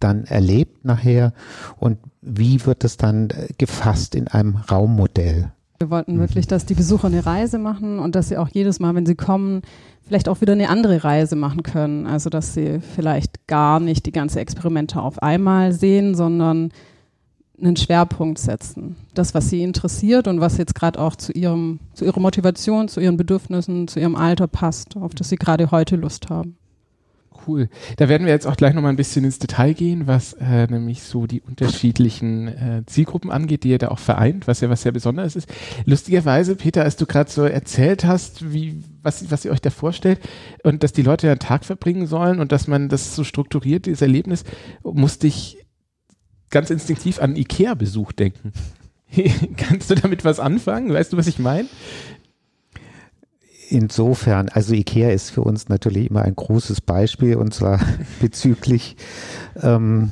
dann 0.00 0.24
erlebt 0.24 0.84
nachher? 0.84 1.32
Und 1.76 1.98
wie 2.20 2.66
wird 2.66 2.82
es 2.82 2.96
dann 2.96 3.28
gefasst 3.56 4.16
in 4.16 4.26
einem 4.26 4.56
Raummodell? 4.56 5.52
Wir 5.82 5.90
wollten 5.90 6.20
wirklich, 6.20 6.46
dass 6.46 6.64
die 6.64 6.74
Besucher 6.74 7.08
eine 7.08 7.26
Reise 7.26 7.58
machen 7.58 7.98
und 7.98 8.14
dass 8.14 8.28
sie 8.28 8.36
auch 8.36 8.46
jedes 8.46 8.78
Mal, 8.78 8.94
wenn 8.94 9.04
sie 9.04 9.16
kommen, 9.16 9.62
vielleicht 10.06 10.28
auch 10.28 10.40
wieder 10.40 10.52
eine 10.52 10.68
andere 10.68 11.02
Reise 11.02 11.34
machen 11.34 11.64
können. 11.64 12.06
Also 12.06 12.30
dass 12.30 12.54
sie 12.54 12.78
vielleicht 12.78 13.48
gar 13.48 13.80
nicht 13.80 14.06
die 14.06 14.12
ganze 14.12 14.38
Experimente 14.38 15.02
auf 15.02 15.20
einmal 15.20 15.72
sehen, 15.72 16.14
sondern 16.14 16.70
einen 17.60 17.74
Schwerpunkt 17.74 18.38
setzen. 18.38 18.94
Das, 19.14 19.34
was 19.34 19.50
sie 19.50 19.64
interessiert 19.64 20.28
und 20.28 20.40
was 20.40 20.56
jetzt 20.56 20.76
gerade 20.76 21.00
auch 21.00 21.16
zu 21.16 21.32
ihrem, 21.32 21.80
zu 21.94 22.04
ihrer 22.04 22.20
Motivation, 22.20 22.86
zu 22.86 23.00
ihren 23.00 23.16
Bedürfnissen, 23.16 23.88
zu 23.88 23.98
ihrem 23.98 24.14
Alter 24.14 24.46
passt, 24.46 24.96
auf 24.96 25.16
das 25.16 25.30
sie 25.30 25.36
gerade 25.36 25.72
heute 25.72 25.96
Lust 25.96 26.30
haben. 26.30 26.58
Cool. 27.46 27.68
Da 27.96 28.08
werden 28.08 28.26
wir 28.26 28.32
jetzt 28.32 28.46
auch 28.46 28.56
gleich 28.56 28.74
nochmal 28.74 28.92
ein 28.92 28.96
bisschen 28.96 29.24
ins 29.24 29.38
Detail 29.38 29.74
gehen, 29.74 30.06
was 30.06 30.34
äh, 30.34 30.66
nämlich 30.66 31.02
so 31.02 31.26
die 31.26 31.40
unterschiedlichen 31.40 32.48
äh, 32.48 32.82
Zielgruppen 32.86 33.30
angeht, 33.30 33.64
die 33.64 33.70
ihr 33.70 33.78
da 33.78 33.88
auch 33.88 33.98
vereint, 33.98 34.46
was 34.46 34.60
ja 34.60 34.70
was 34.70 34.82
sehr 34.82 34.92
Besonderes 34.92 35.36
ist. 35.36 35.48
Lustigerweise, 35.84 36.56
Peter, 36.56 36.82
als 36.82 36.96
du 36.96 37.06
gerade 37.06 37.30
so 37.30 37.44
erzählt 37.44 38.04
hast, 38.04 38.52
wie, 38.52 38.82
was, 39.02 39.30
was 39.30 39.44
ihr 39.44 39.50
euch 39.50 39.60
da 39.60 39.70
vorstellt 39.70 40.20
und 40.62 40.82
dass 40.82 40.92
die 40.92 41.02
Leute 41.02 41.28
einen 41.30 41.40
Tag 41.40 41.64
verbringen 41.64 42.06
sollen 42.06 42.40
und 42.40 42.52
dass 42.52 42.68
man 42.68 42.88
das 42.88 43.16
so 43.16 43.24
strukturiert, 43.24 43.86
dieses 43.86 44.02
Erlebnis, 44.02 44.44
musste 44.82 45.26
ich 45.26 45.58
ganz 46.50 46.70
instinktiv 46.70 47.20
an 47.20 47.34
Ikea-Besuch 47.34 48.12
denken. 48.12 48.52
Kannst 49.56 49.90
du 49.90 49.94
damit 49.94 50.24
was 50.24 50.40
anfangen? 50.40 50.92
Weißt 50.92 51.12
du, 51.12 51.16
was 51.16 51.26
ich 51.26 51.38
meine? 51.38 51.68
Insofern, 53.72 54.50
also 54.50 54.74
IKEA 54.74 55.12
ist 55.12 55.30
für 55.30 55.40
uns 55.40 55.70
natürlich 55.70 56.10
immer 56.10 56.20
ein 56.20 56.36
großes 56.36 56.82
Beispiel 56.82 57.36
und 57.36 57.54
zwar 57.54 57.80
bezüglich 58.20 58.98
ähm, 59.62 60.10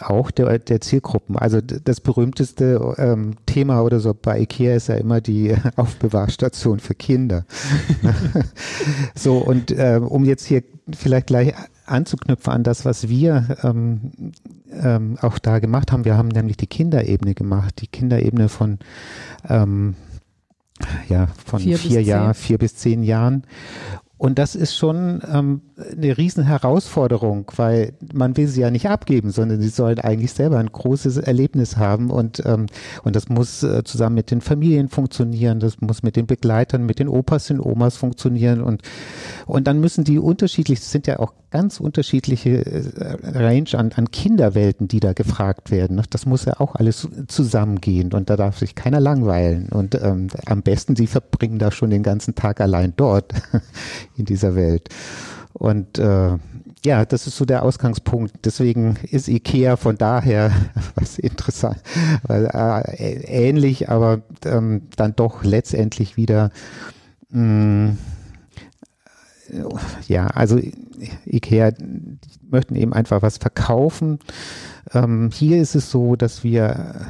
auch 0.00 0.32
der, 0.32 0.58
der 0.58 0.80
Zielgruppen. 0.80 1.36
Also 1.36 1.60
das 1.60 2.00
berühmteste 2.00 2.96
ähm, 2.98 3.36
Thema 3.46 3.82
oder 3.82 4.00
so 4.00 4.14
bei 4.20 4.40
IKEA 4.40 4.74
ist 4.74 4.88
ja 4.88 4.96
immer 4.96 5.20
die 5.20 5.54
Aufbewahrstation 5.76 6.80
für 6.80 6.96
Kinder. 6.96 7.44
so, 9.14 9.38
und 9.38 9.70
äh, 9.70 10.00
um 10.04 10.24
jetzt 10.24 10.46
hier 10.46 10.64
vielleicht 10.92 11.28
gleich 11.28 11.54
anzuknüpfen 11.86 12.52
an 12.52 12.64
das, 12.64 12.84
was 12.84 13.08
wir 13.08 13.58
ähm, 13.62 14.10
ähm, 14.72 15.18
auch 15.20 15.38
da 15.38 15.60
gemacht 15.60 15.92
haben. 15.92 16.04
Wir 16.04 16.16
haben 16.16 16.28
nämlich 16.28 16.56
die 16.56 16.66
Kinderebene 16.66 17.36
gemacht, 17.36 17.80
die 17.80 17.86
Kinderebene 17.86 18.48
von 18.48 18.80
ähm, 19.48 19.94
ja, 21.08 21.28
von 21.46 21.60
vier, 21.60 21.78
vier 21.78 22.02
Jahren, 22.02 22.34
vier 22.34 22.58
bis 22.58 22.76
zehn 22.76 23.02
Jahren. 23.02 23.44
Und 24.18 24.40
das 24.40 24.56
ist 24.56 24.76
schon 24.76 25.22
ähm, 25.32 25.62
eine 25.96 26.18
riesen 26.18 26.42
Herausforderung, 26.42 27.50
weil 27.54 27.92
man 28.12 28.36
will 28.36 28.48
sie 28.48 28.60
ja 28.60 28.70
nicht 28.70 28.88
abgeben, 28.88 29.30
sondern 29.30 29.60
sie 29.60 29.68
sollen 29.68 30.00
eigentlich 30.00 30.32
selber 30.32 30.58
ein 30.58 30.72
großes 30.72 31.18
Erlebnis 31.18 31.76
haben 31.76 32.10
und 32.10 32.42
ähm, 32.44 32.66
und 33.04 33.14
das 33.14 33.28
muss 33.28 33.62
äh, 33.62 33.84
zusammen 33.84 34.16
mit 34.16 34.32
den 34.32 34.40
Familien 34.40 34.88
funktionieren, 34.88 35.60
das 35.60 35.80
muss 35.80 36.02
mit 36.02 36.16
den 36.16 36.26
Begleitern, 36.26 36.84
mit 36.84 36.98
den 36.98 37.06
Opas 37.06 37.48
und 37.52 37.60
Omas 37.60 37.96
funktionieren 37.96 38.60
und 38.60 38.82
und 39.46 39.68
dann 39.68 39.78
müssen 39.78 40.02
die 40.02 40.18
unterschiedlich, 40.18 40.80
das 40.80 40.90
sind 40.90 41.06
ja 41.06 41.20
auch 41.20 41.32
ganz 41.50 41.80
unterschiedliche 41.80 42.66
äh, 42.66 43.16
Range 43.22 43.70
an, 43.72 43.92
an 43.92 44.10
Kinderwelten, 44.10 44.88
die 44.88 45.00
da 45.00 45.12
gefragt 45.12 45.70
werden. 45.70 45.96
Ne? 45.96 46.02
Das 46.10 46.26
muss 46.26 46.44
ja 46.44 46.60
auch 46.60 46.74
alles 46.74 47.08
zusammengehen 47.28 48.12
und 48.12 48.28
da 48.28 48.36
darf 48.36 48.58
sich 48.58 48.74
keiner 48.74 49.00
langweilen 49.00 49.68
und 49.70 49.94
ähm, 49.94 50.28
am 50.46 50.62
besten 50.62 50.96
sie 50.96 51.06
verbringen 51.06 51.58
da 51.58 51.70
schon 51.70 51.90
den 51.90 52.02
ganzen 52.02 52.34
Tag 52.34 52.60
allein 52.60 52.92
dort 52.96 53.32
in 54.18 54.24
dieser 54.24 54.54
Welt. 54.54 54.88
Und 55.52 55.98
äh, 55.98 56.36
ja, 56.84 57.04
das 57.04 57.26
ist 57.26 57.36
so 57.36 57.44
der 57.44 57.62
Ausgangspunkt. 57.62 58.34
Deswegen 58.44 58.96
ist 59.10 59.28
IKEA 59.28 59.76
von 59.76 59.98
daher 59.98 60.52
was 60.94 61.18
interessant, 61.18 61.78
äh, 62.28 63.14
ähnlich, 63.24 63.88
aber 63.88 64.22
ähm, 64.44 64.82
dann 64.96 65.16
doch 65.16 65.42
letztendlich 65.44 66.16
wieder 66.16 66.50
mh, 67.30 67.92
mm, 67.92 67.98
ja, 70.06 70.26
also 70.28 70.60
IKEA 71.26 71.72
möchten 72.50 72.76
eben 72.76 72.92
einfach 72.92 73.22
was 73.22 73.38
verkaufen. 73.38 74.18
Ähm, 74.92 75.30
hier 75.32 75.60
ist 75.60 75.74
es 75.74 75.90
so, 75.90 76.16
dass 76.16 76.44
wir 76.44 77.06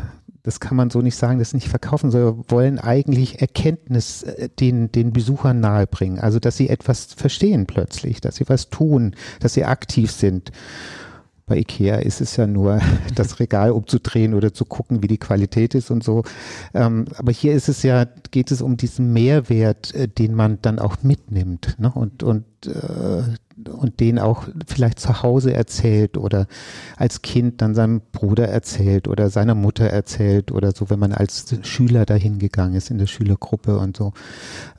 das 0.49 0.61
kann 0.61 0.79
man 0.79 0.89
so 0.89 1.03
nicht 1.03 1.17
sagen, 1.17 1.39
das 1.39 1.53
nicht 1.53 1.69
verkaufen, 1.69 2.11
sondern 2.11 2.43
wollen 2.49 2.79
eigentlich 2.79 3.43
Erkenntnis 3.43 4.23
äh, 4.23 4.49
den, 4.49 4.91
den 4.91 5.13
Besuchern 5.13 5.61
nahebringen. 5.61 6.19
Also, 6.21 6.39
dass 6.39 6.57
sie 6.57 6.71
etwas 6.71 7.05
verstehen 7.05 7.67
plötzlich, 7.67 8.23
dass 8.23 8.37
sie 8.37 8.49
was 8.49 8.71
tun, 8.71 9.15
dass 9.41 9.53
sie 9.53 9.67
aktiv 9.67 10.11
sind. 10.11 10.51
Bei 11.45 11.59
Ikea 11.59 11.97
ist 11.97 12.23
es 12.23 12.37
ja 12.37 12.47
nur, 12.47 12.81
das 13.15 13.41
Regal 13.41 13.73
umzudrehen 13.73 14.33
oder 14.33 14.55
zu 14.55 14.65
gucken, 14.65 15.03
wie 15.03 15.09
die 15.09 15.19
Qualität 15.19 15.75
ist 15.75 15.91
und 15.91 16.03
so. 16.03 16.23
Ähm, 16.73 17.05
aber 17.19 17.31
hier 17.31 17.53
ist 17.53 17.69
es 17.69 17.83
ja, 17.83 18.07
geht 18.31 18.51
es 18.51 18.63
um 18.63 18.79
diesen 18.79 19.13
Mehrwert, 19.13 19.95
äh, 19.95 20.09
den 20.09 20.33
man 20.33 20.63
dann 20.63 20.79
auch 20.79 21.03
mitnimmt 21.03 21.77
ne? 21.79 21.93
und, 21.95 22.23
und 22.23 22.47
äh, 22.65 23.35
und 23.67 24.01
den 24.01 24.19
auch 24.19 24.49
vielleicht 24.67 25.01
zu 25.01 25.23
Hause 25.23 25.53
erzählt 25.53 26.17
oder 26.17 26.47
als 26.97 27.23
Kind 27.23 27.61
dann 27.61 27.75
seinem 27.75 28.01
Bruder 28.13 28.49
erzählt 28.49 29.09
oder 29.09 29.31
seiner 29.31 29.55
Mutter 29.55 29.87
erzählt 29.87 30.53
oder 30.53 30.73
so, 30.73 30.91
wenn 30.91 30.99
man 30.99 31.13
als 31.13 31.57
Schüler 31.63 32.07
dahin 32.07 32.39
gegangen 32.39 32.75
ist 32.75 32.91
in 32.91 32.99
der 32.99 33.07
Schülergruppe 33.07 33.79
und 33.79 33.97
so. 33.97 34.13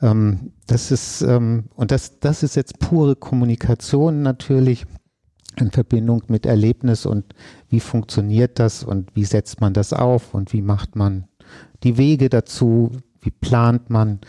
Ähm, 0.00 0.52
das 0.66 0.90
ist, 0.90 1.22
ähm, 1.22 1.64
und 1.74 1.90
das, 1.90 2.20
das 2.20 2.42
ist 2.42 2.56
jetzt 2.56 2.78
pure 2.78 3.16
Kommunikation 3.16 4.22
natürlich 4.22 4.86
in 5.56 5.70
Verbindung 5.70 6.22
mit 6.28 6.46
Erlebnis 6.46 7.06
und 7.06 7.34
wie 7.68 7.80
funktioniert 7.80 8.58
das 8.58 8.84
und 8.84 9.14
wie 9.14 9.24
setzt 9.24 9.60
man 9.60 9.74
das 9.74 9.92
auf 9.92 10.34
und 10.34 10.52
wie 10.52 10.62
macht 10.62 10.96
man 10.96 11.24
die 11.82 11.96
Wege 11.96 12.28
dazu, 12.28 12.92
wie 13.20 13.30
plant 13.30 13.90
man, 13.90 14.20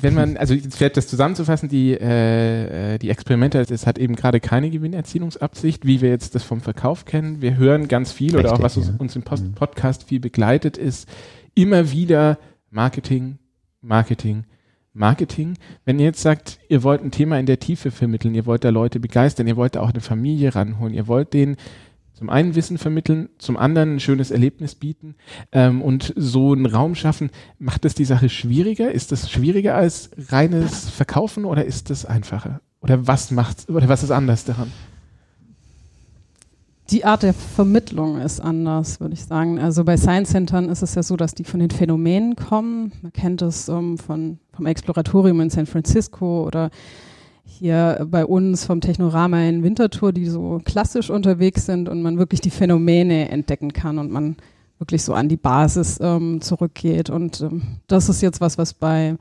wenn 0.00 0.14
man, 0.14 0.36
also 0.38 0.54
vielleicht 0.70 0.96
das 0.96 1.06
zusammenzufassen, 1.06 1.68
die, 1.68 1.92
äh, 1.92 2.94
äh 2.94 2.98
die 2.98 3.10
Experimente, 3.10 3.58
es 3.58 3.86
hat 3.86 3.98
eben 3.98 4.16
gerade 4.16 4.40
keine 4.40 4.70
Gewinnerzielungsabsicht, 4.70 5.86
wie 5.86 6.00
wir 6.00 6.08
jetzt 6.08 6.34
das 6.34 6.42
vom 6.42 6.60
Verkauf 6.60 7.04
kennen. 7.04 7.42
Wir 7.42 7.56
hören 7.56 7.88
ganz 7.88 8.10
viel 8.10 8.34
Richtig, 8.34 8.50
oder 8.50 8.54
auch 8.54 8.62
was 8.62 8.76
ja. 8.76 8.82
uns 8.98 9.16
im 9.16 9.22
Post 9.22 9.44
mhm. 9.44 9.52
Podcast 9.52 10.04
viel 10.04 10.20
begleitet 10.20 10.78
ist, 10.78 11.08
immer 11.54 11.90
wieder 11.92 12.38
Marketing, 12.70 13.38
Marketing, 13.82 14.44
Marketing. 14.94 15.58
Wenn 15.84 15.98
ihr 15.98 16.06
jetzt 16.06 16.22
sagt, 16.22 16.58
ihr 16.68 16.82
wollt 16.82 17.02
ein 17.02 17.10
Thema 17.10 17.38
in 17.38 17.46
der 17.46 17.60
Tiefe 17.60 17.90
vermitteln, 17.90 18.34
ihr 18.34 18.46
wollt 18.46 18.64
da 18.64 18.70
Leute 18.70 18.98
begeistern, 18.98 19.46
ihr 19.46 19.56
wollt 19.56 19.74
da 19.74 19.80
auch 19.80 19.90
eine 19.90 20.00
Familie 20.00 20.54
ranholen, 20.54 20.94
ihr 20.94 21.06
wollt 21.06 21.34
denen 21.34 21.56
zum 22.22 22.30
einen 22.30 22.54
Wissen 22.54 22.78
vermitteln, 22.78 23.30
zum 23.38 23.56
anderen 23.56 23.96
ein 23.96 24.00
schönes 24.00 24.30
Erlebnis 24.30 24.76
bieten 24.76 25.16
ähm, 25.50 25.82
und 25.82 26.14
so 26.16 26.52
einen 26.52 26.66
Raum 26.66 26.94
schaffen. 26.94 27.30
Macht 27.58 27.84
das 27.84 27.96
die 27.96 28.04
Sache 28.04 28.28
schwieriger? 28.28 28.92
Ist 28.92 29.10
das 29.10 29.28
schwieriger 29.28 29.74
als 29.74 30.10
reines 30.28 30.88
Verkaufen 30.88 31.44
oder 31.44 31.64
ist 31.64 31.90
das 31.90 32.06
einfacher? 32.06 32.60
Oder 32.80 33.08
was 33.08 33.32
macht 33.32 33.68
oder 33.68 33.88
was 33.88 34.04
ist 34.04 34.12
anders 34.12 34.44
daran? 34.44 34.70
Die 36.90 37.04
Art 37.04 37.24
der 37.24 37.34
Vermittlung 37.34 38.20
ist 38.20 38.38
anders, 38.38 39.00
würde 39.00 39.14
ich 39.14 39.24
sagen. 39.24 39.58
Also 39.58 39.82
bei 39.82 39.96
Science 39.96 40.30
Centern 40.30 40.68
ist 40.68 40.82
es 40.82 40.94
ja 40.94 41.02
so, 41.02 41.16
dass 41.16 41.34
die 41.34 41.42
von 41.42 41.58
den 41.58 41.70
Phänomenen 41.70 42.36
kommen. 42.36 42.92
Man 43.02 43.12
kennt 43.12 43.42
es 43.42 43.68
um, 43.68 43.98
von, 43.98 44.38
vom 44.52 44.66
Exploratorium 44.66 45.40
in 45.40 45.50
San 45.50 45.66
Francisco 45.66 46.46
oder 46.46 46.70
hier 47.44 48.06
bei 48.10 48.24
uns 48.24 48.64
vom 48.64 48.80
Technorama 48.80 49.42
in 49.42 49.62
Winterthur, 49.62 50.12
die 50.12 50.26
so 50.26 50.60
klassisch 50.64 51.10
unterwegs 51.10 51.66
sind 51.66 51.88
und 51.88 52.02
man 52.02 52.18
wirklich 52.18 52.40
die 52.40 52.50
Phänomene 52.50 53.28
entdecken 53.28 53.72
kann 53.72 53.98
und 53.98 54.10
man 54.10 54.36
wirklich 54.78 55.02
so 55.02 55.14
an 55.14 55.28
die 55.28 55.36
Basis 55.36 55.98
ähm, 56.00 56.40
zurückgeht. 56.40 57.10
Und 57.10 57.40
ähm, 57.40 57.62
das 57.86 58.08
ist 58.08 58.20
jetzt 58.20 58.40
was, 58.40 58.58
was 58.58 58.74
bei 58.74 59.16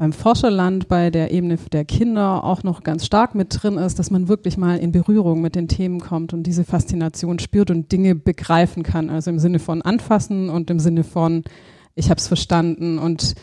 beim 0.00 0.14
Forscherland 0.14 0.88
bei 0.88 1.10
der 1.10 1.30
Ebene 1.30 1.58
der 1.72 1.84
Kinder 1.84 2.42
auch 2.42 2.62
noch 2.62 2.82
ganz 2.84 3.04
stark 3.04 3.34
mit 3.34 3.62
drin 3.62 3.76
ist, 3.76 3.98
dass 3.98 4.10
man 4.10 4.28
wirklich 4.28 4.56
mal 4.56 4.78
in 4.78 4.92
Berührung 4.92 5.42
mit 5.42 5.54
den 5.54 5.68
Themen 5.68 6.00
kommt 6.00 6.32
und 6.32 6.44
diese 6.44 6.64
Faszination 6.64 7.38
spürt 7.38 7.70
und 7.70 7.92
Dinge 7.92 8.14
begreifen 8.14 8.82
kann. 8.82 9.10
Also 9.10 9.28
im 9.28 9.38
Sinne 9.38 9.58
von 9.58 9.82
anfassen 9.82 10.48
und 10.48 10.70
im 10.70 10.80
Sinne 10.80 11.04
von, 11.04 11.44
ich 11.96 12.08
habe 12.08 12.18
es 12.18 12.28
verstanden. 12.28 12.98
Und 12.98 13.34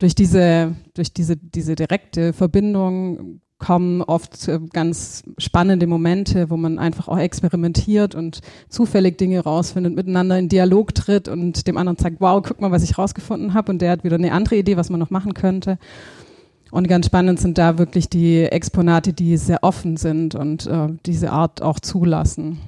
durch 0.00 0.14
diese, 0.16 0.74
durch 0.94 1.12
diese, 1.12 1.36
diese 1.36 1.76
direkte 1.76 2.32
Verbindung 2.32 3.40
kommen 3.58 4.00
oft 4.02 4.48
äh, 4.48 4.58
ganz 4.72 5.22
spannende 5.38 5.86
Momente, 5.86 6.50
wo 6.50 6.56
man 6.56 6.78
einfach 6.78 7.06
auch 7.06 7.18
experimentiert 7.18 8.14
und 8.16 8.40
zufällig 8.68 9.18
Dinge 9.18 9.40
rausfindet, 9.40 9.94
miteinander 9.94 10.38
in 10.38 10.48
Dialog 10.48 10.94
tritt 10.94 11.28
und 11.28 11.66
dem 11.68 11.76
anderen 11.76 11.98
sagt, 11.98 12.16
wow, 12.20 12.42
guck 12.42 12.60
mal, 12.60 12.72
was 12.72 12.82
ich 12.82 12.98
rausgefunden 12.98 13.54
habe 13.54 13.70
und 13.70 13.82
der 13.82 13.92
hat 13.92 14.02
wieder 14.02 14.16
eine 14.16 14.32
andere 14.32 14.56
Idee, 14.56 14.76
was 14.76 14.90
man 14.90 14.98
noch 14.98 15.10
machen 15.10 15.34
könnte. 15.34 15.78
Und 16.70 16.88
ganz 16.88 17.06
spannend 17.06 17.38
sind 17.38 17.58
da 17.58 17.78
wirklich 17.78 18.08
die 18.08 18.44
Exponate, 18.44 19.12
die 19.12 19.36
sehr 19.36 19.62
offen 19.62 19.96
sind 19.96 20.34
und 20.34 20.66
äh, 20.66 20.88
diese 21.04 21.30
Art 21.30 21.62
auch 21.62 21.80
zulassen. 21.80 22.58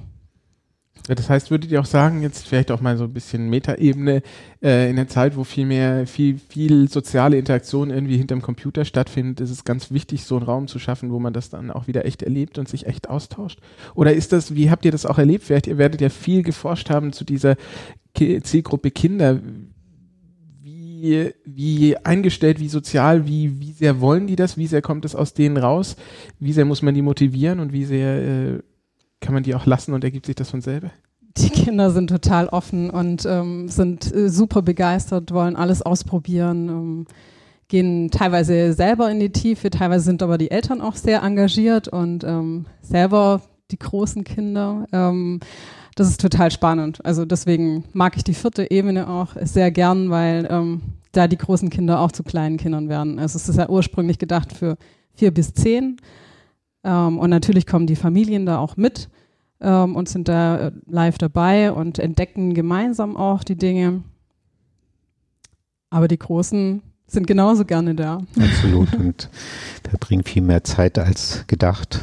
Das 1.07 1.29
heißt, 1.29 1.51
würdet 1.51 1.69
ihr 1.69 1.81
auch 1.81 1.85
sagen, 1.85 2.21
jetzt 2.21 2.47
vielleicht 2.47 2.71
auch 2.71 2.79
mal 2.79 2.97
so 2.97 3.03
ein 3.03 3.13
bisschen 3.13 3.49
Metaebene 3.49 4.21
äh, 4.61 4.89
in 4.89 4.95
der 4.95 5.09
Zeit, 5.09 5.35
wo 5.35 5.43
viel 5.43 5.65
mehr, 5.65 6.07
viel, 6.07 6.37
viel 6.37 6.89
soziale 6.89 7.37
Interaktion 7.37 7.89
irgendwie 7.89 8.17
hinterm 8.17 8.41
Computer 8.41 8.85
stattfindet, 8.85 9.41
ist 9.41 9.49
es 9.49 9.65
ganz 9.65 9.91
wichtig, 9.91 10.23
so 10.23 10.37
einen 10.37 10.45
Raum 10.45 10.67
zu 10.67 10.79
schaffen, 10.79 11.11
wo 11.11 11.19
man 11.19 11.33
das 11.33 11.49
dann 11.49 11.71
auch 11.71 11.87
wieder 11.87 12.05
echt 12.05 12.23
erlebt 12.23 12.57
und 12.57 12.69
sich 12.69 12.85
echt 12.85 13.09
austauscht? 13.09 13.59
Oder 13.95 14.13
ist 14.13 14.31
das, 14.31 14.55
wie 14.55 14.71
habt 14.71 14.85
ihr 14.85 14.91
das 14.91 15.05
auch 15.05 15.17
erlebt? 15.17 15.43
Vielleicht, 15.43 15.67
ihr 15.67 15.77
werdet 15.77 15.99
ja 15.99 16.07
viel 16.07 16.41
geforscht 16.41 16.89
haben 16.89 17.11
zu 17.11 17.25
dieser 17.25 17.57
Zielgruppe 18.15 18.91
Kinder. 18.91 19.41
Wie, 20.61 21.33
wie 21.43 21.97
eingestellt, 21.97 22.61
wie 22.61 22.69
sozial, 22.69 23.27
wie, 23.27 23.59
wie 23.59 23.73
sehr 23.73 23.99
wollen 23.99 24.25
die 24.25 24.37
das? 24.37 24.55
Wie 24.55 24.67
sehr 24.67 24.81
kommt 24.81 25.03
es 25.03 25.15
aus 25.15 25.33
denen 25.33 25.57
raus? 25.57 25.97
Wie 26.39 26.53
sehr 26.53 26.63
muss 26.63 26.81
man 26.81 26.93
die 26.93 27.01
motivieren 27.01 27.59
und 27.59 27.73
wie 27.73 27.83
sehr 27.83 28.21
äh, 28.21 28.59
kann 29.23 29.33
man 29.33 29.43
die 29.43 29.55
auch 29.55 29.65
lassen 29.65 29.93
und 29.93 30.03
ergibt 30.03 30.27
sich 30.27 30.35
das 30.35 30.51
von 30.51 30.61
selber? 30.61 30.91
Die 31.37 31.49
Kinder 31.49 31.89
sind 31.89 32.09
total 32.09 32.47
offen 32.47 32.91
und 32.91 33.25
ähm, 33.25 33.67
sind 33.67 34.13
äh, 34.13 34.29
super 34.29 34.61
begeistert, 34.61 35.31
wollen 35.31 35.55
alles 35.55 35.81
ausprobieren, 35.81 36.69
ähm, 36.69 37.07
gehen 37.69 38.11
teilweise 38.11 38.73
selber 38.73 39.09
in 39.09 39.19
die 39.19 39.31
Tiefe, 39.31 39.71
teilweise 39.71 40.05
sind 40.05 40.21
aber 40.21 40.37
die 40.37 40.51
Eltern 40.51 40.79
auch 40.81 40.95
sehr 40.95 41.23
engagiert 41.23 41.87
und 41.87 42.23
ähm, 42.23 42.65
selber 42.81 43.41
die 43.71 43.79
großen 43.79 44.23
Kinder. 44.23 44.85
Ähm, 44.91 45.39
das 45.95 46.09
ist 46.09 46.21
total 46.21 46.51
spannend. 46.51 47.03
Also 47.03 47.25
deswegen 47.25 47.85
mag 47.93 48.15
ich 48.17 48.23
die 48.23 48.33
vierte 48.33 48.69
Ebene 48.69 49.09
auch 49.09 49.35
sehr 49.41 49.71
gern, 49.71 50.11
weil 50.11 50.47
ähm, 50.51 50.81
da 51.13 51.27
die 51.27 51.37
großen 51.37 51.69
Kinder 51.69 51.99
auch 51.99 52.11
zu 52.11 52.23
kleinen 52.23 52.57
Kindern 52.57 52.89
werden. 52.89 53.17
Also 53.17 53.37
es 53.37 53.49
ist 53.49 53.57
ja 53.57 53.69
ursprünglich 53.69 54.19
gedacht 54.19 54.53
für 54.53 54.77
vier 55.15 55.31
bis 55.31 55.53
zehn. 55.53 55.97
Ähm, 56.83 57.17
und 57.17 57.29
natürlich 57.29 57.65
kommen 57.65 57.87
die 57.87 57.95
Familien 57.95 58.45
da 58.45 58.57
auch 58.57 58.77
mit 58.77 59.09
ähm, 59.63 59.95
und 59.95 60.09
sind 60.09 60.27
da 60.27 60.67
äh, 60.67 60.71
live 60.85 61.17
dabei 61.17 61.71
und 61.71 61.97
entdecken 61.97 62.53
gemeinsam 62.53 63.17
auch 63.17 63.43
die 63.43 63.55
Dinge. 63.55 64.03
Aber 65.89 66.07
die 66.07 66.19
Großen 66.19 66.81
sind 67.07 67.27
genauso 67.27 67.65
gerne 67.65 67.95
da. 67.95 68.19
Absolut 68.39 68.93
und 68.99 69.29
verbringen 69.87 70.23
viel 70.23 70.41
mehr 70.41 70.63
Zeit 70.63 70.99
als 70.99 71.45
gedacht. 71.47 72.01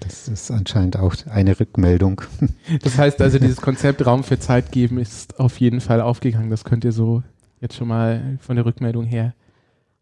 Das 0.00 0.28
ist 0.28 0.50
anscheinend 0.50 0.98
auch 0.98 1.14
eine 1.30 1.58
Rückmeldung. 1.58 2.20
Das 2.82 2.98
heißt 2.98 3.20
also, 3.22 3.38
dieses 3.38 3.60
Konzept 3.60 4.04
Raum 4.04 4.24
für 4.24 4.38
Zeit 4.38 4.72
geben 4.72 4.98
ist 4.98 5.38
auf 5.38 5.60
jeden 5.60 5.80
Fall 5.80 6.00
aufgegangen. 6.00 6.50
Das 6.50 6.64
könnt 6.64 6.84
ihr 6.84 6.92
so 6.92 7.22
jetzt 7.60 7.76
schon 7.76 7.88
mal 7.88 8.38
von 8.40 8.56
der 8.56 8.66
Rückmeldung 8.66 9.04
her. 9.04 9.34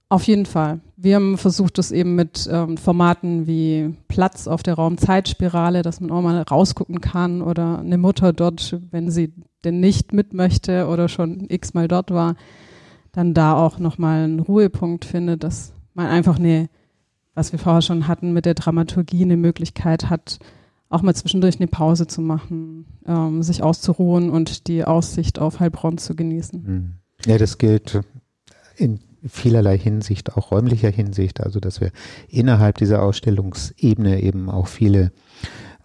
Auf 0.09 0.25
jeden 0.25 0.47
Fall. 0.47 0.81
Wir 1.03 1.17
haben 1.17 1.37
versucht, 1.37 1.79
das 1.79 1.91
eben 1.91 2.15
mit 2.15 2.49
ähm, 2.51 2.77
Formaten 2.77 3.47
wie 3.47 3.95
Platz 4.09 4.47
auf 4.47 4.63
der 4.63 4.75
Raumzeitspirale, 4.75 5.83
dass 5.83 6.01
man 6.01 6.11
auch 6.11 6.23
mal 6.23 6.43
rausgucken 6.43 7.01
kann 7.01 7.43
oder 7.43 7.81
eine 7.81 7.99
Mutter 7.99 8.33
dort, 8.33 8.79
wenn 8.91 9.11
sie 9.11 9.33
denn 9.65 9.81
nicht 9.81 10.13
mit 10.13 10.33
möchte 10.33 10.87
oder 10.87 11.09
schon 11.09 11.47
x-mal 11.49 11.89
dort 11.89 12.11
war, 12.11 12.37
dann 13.11 13.35
da 13.35 13.55
auch 13.55 13.79
nochmal 13.79 14.25
einen 14.25 14.41
Ruhepunkt 14.41 15.05
findet, 15.05 15.43
dass 15.45 15.73
man 15.95 16.07
einfach 16.07 16.39
eine 16.39 16.69
was 17.35 17.53
wir 17.53 17.59
vorher 17.59 17.83
schon 17.83 18.09
hatten, 18.09 18.33
mit 18.33 18.47
der 18.47 18.55
Dramaturgie 18.55 19.23
eine 19.23 19.37
Möglichkeit 19.37 20.11
hat, 20.11 20.39
auch 20.89 21.03
mal 21.03 21.15
zwischendurch 21.15 21.57
eine 21.59 21.69
Pause 21.69 22.07
zu 22.07 22.21
machen, 22.21 22.87
ähm, 23.07 23.43
sich 23.43 23.63
auszuruhen 23.63 24.31
und 24.31 24.67
die 24.69 24.85
Aussicht 24.85 25.39
auf 25.39 25.61
Heilbronn 25.61 25.99
zu 25.99 26.15
genießen. 26.15 26.67
Hm. 26.67 26.93
Ja, 27.25 27.39
das 27.39 27.57
gilt 27.59 28.01
in 28.77 29.01
vielerlei 29.27 29.79
Hinsicht, 29.79 30.37
auch 30.37 30.51
räumlicher 30.51 30.91
Hinsicht, 30.91 31.41
also 31.41 31.61
dass 31.61 31.81
wir 31.81 31.91
innerhalb 32.29 32.79
dieser 32.79 33.03
Ausstellungsebene 33.03 34.21
eben 34.23 34.51
auch 34.51 34.67
viele 34.67 35.13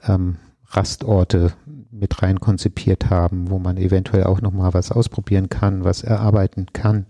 ähm, 0.07 0.37
Rastorte 0.69 1.53
mit 1.91 2.21
rein 2.21 2.39
konzipiert 2.39 3.09
haben, 3.09 3.49
wo 3.49 3.59
man 3.59 3.77
eventuell 3.77 4.23
auch 4.25 4.41
nochmal 4.41 4.73
was 4.73 4.91
ausprobieren 4.91 5.49
kann, 5.49 5.83
was 5.83 6.03
erarbeiten 6.03 6.67
kann 6.73 7.05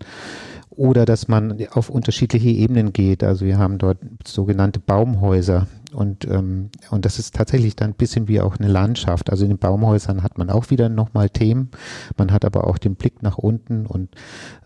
oder 0.78 1.04
dass 1.04 1.26
man 1.26 1.58
auf 1.72 1.90
unterschiedliche 1.90 2.50
Ebenen 2.50 2.92
geht. 2.92 3.24
Also 3.24 3.44
wir 3.44 3.58
haben 3.58 3.78
dort 3.78 3.98
sogenannte 4.24 4.78
Baumhäuser 4.78 5.66
und, 5.92 6.24
ähm, 6.26 6.70
und 6.90 7.04
das 7.04 7.18
ist 7.18 7.34
tatsächlich 7.34 7.74
dann 7.74 7.90
ein 7.90 7.94
bisschen 7.94 8.28
wie 8.28 8.40
auch 8.40 8.58
eine 8.58 8.68
Landschaft. 8.68 9.30
Also 9.30 9.44
in 9.44 9.50
den 9.50 9.58
Baumhäusern 9.58 10.22
hat 10.22 10.38
man 10.38 10.50
auch 10.50 10.70
wieder 10.70 10.88
nochmal 10.88 11.30
Themen. 11.30 11.70
Man 12.16 12.30
hat 12.30 12.44
aber 12.44 12.68
auch 12.68 12.78
den 12.78 12.94
Blick 12.94 13.22
nach 13.22 13.38
unten 13.38 13.86
und 13.86 14.10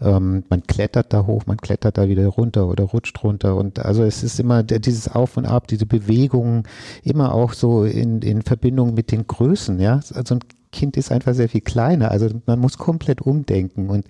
ähm, 0.02 0.44
man 0.50 0.62
klettert 0.64 1.14
da 1.14 1.24
hoch, 1.26 1.46
man 1.46 1.56
klettert 1.56 1.96
da 1.96 2.08
wieder 2.08 2.26
runter 2.26 2.68
oder 2.68 2.84
rutscht 2.84 3.22
runter. 3.24 3.56
Und 3.56 3.78
also 3.78 4.02
es 4.04 4.22
ist 4.22 4.38
immer 4.38 4.62
dieses 4.62 5.08
Auf 5.08 5.38
und 5.38 5.46
Ab, 5.46 5.66
diese 5.66 5.86
Bewegungen 5.86 6.64
immer 7.02 7.34
auch 7.34 7.54
so 7.54 7.84
in, 7.84 8.20
in 8.20 8.42
Verbindung 8.42 8.92
mit 8.92 9.12
den 9.12 9.26
Größen. 9.26 9.80
Ja, 9.80 10.00
also 10.12 10.34
ein 10.34 10.40
Kind 10.72 10.96
ist 10.96 11.12
einfach 11.12 11.34
sehr 11.34 11.48
viel 11.48 11.60
kleiner. 11.60 12.10
Also 12.10 12.28
man 12.46 12.58
muss 12.58 12.78
komplett 12.78 13.20
umdenken. 13.20 13.88
Und 13.90 14.06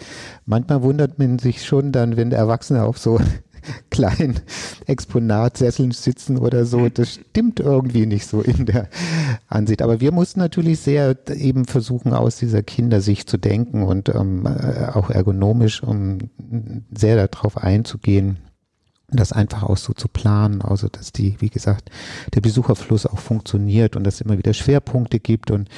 manchmal 0.47 0.83
wundert 0.83 1.19
man 1.19 1.39
sich 1.39 1.65
schon 1.65 1.93
dann, 1.93 2.17
wenn 2.17 2.33
Erwachsene 2.33 2.85
auf 2.85 2.99
so 2.99 3.21
kleinen 3.91 4.41
Exponatsesseln 4.87 5.91
sitzen 5.91 6.39
oder 6.39 6.65
so. 6.65 6.89
Das 6.89 7.15
stimmt 7.15 7.61
irgendwie 7.61 8.07
nicht 8.07 8.27
so 8.27 8.41
in 8.41 8.67
der 8.67 8.89
Ansicht. 9.49 9.83
Aber 9.83 10.01
wir 10.01 10.13
mussten 10.13 10.41
natürlich 10.41 10.81
sehr 10.81 11.17
eben 11.35 11.67
versuchen, 11.67 12.15
aus 12.15 12.37
dieser 12.37 12.63
Kindersicht 12.63 13.29
zu 13.29 13.37
denken 13.37 13.83
und 13.83 14.09
ähm, 14.09 14.47
äh, 14.47 14.87
auch 14.87 15.11
ergonomisch, 15.11 15.83
um 15.83 16.19
sehr 16.91 17.29
darauf 17.29 17.59
einzugehen 17.59 18.39
das 19.17 19.33
einfach 19.33 19.63
auch 19.63 19.77
so 19.77 19.93
zu 19.93 20.09
planen, 20.09 20.63
also 20.63 20.89
dass 20.89 21.13
die, 21.13 21.37
wie 21.41 21.49
gesagt, 21.49 21.91
der 22.35 22.41
Besucherfluss 22.41 23.07
auch 23.07 23.19
funktioniert 23.19 23.97
und 23.97 24.05
dass 24.05 24.15
es 24.15 24.21
immer 24.23 24.39
wieder 24.39 24.55
Schwerpunkte 24.55 25.21
gibt. 25.21 25.51
Und 25.51 25.69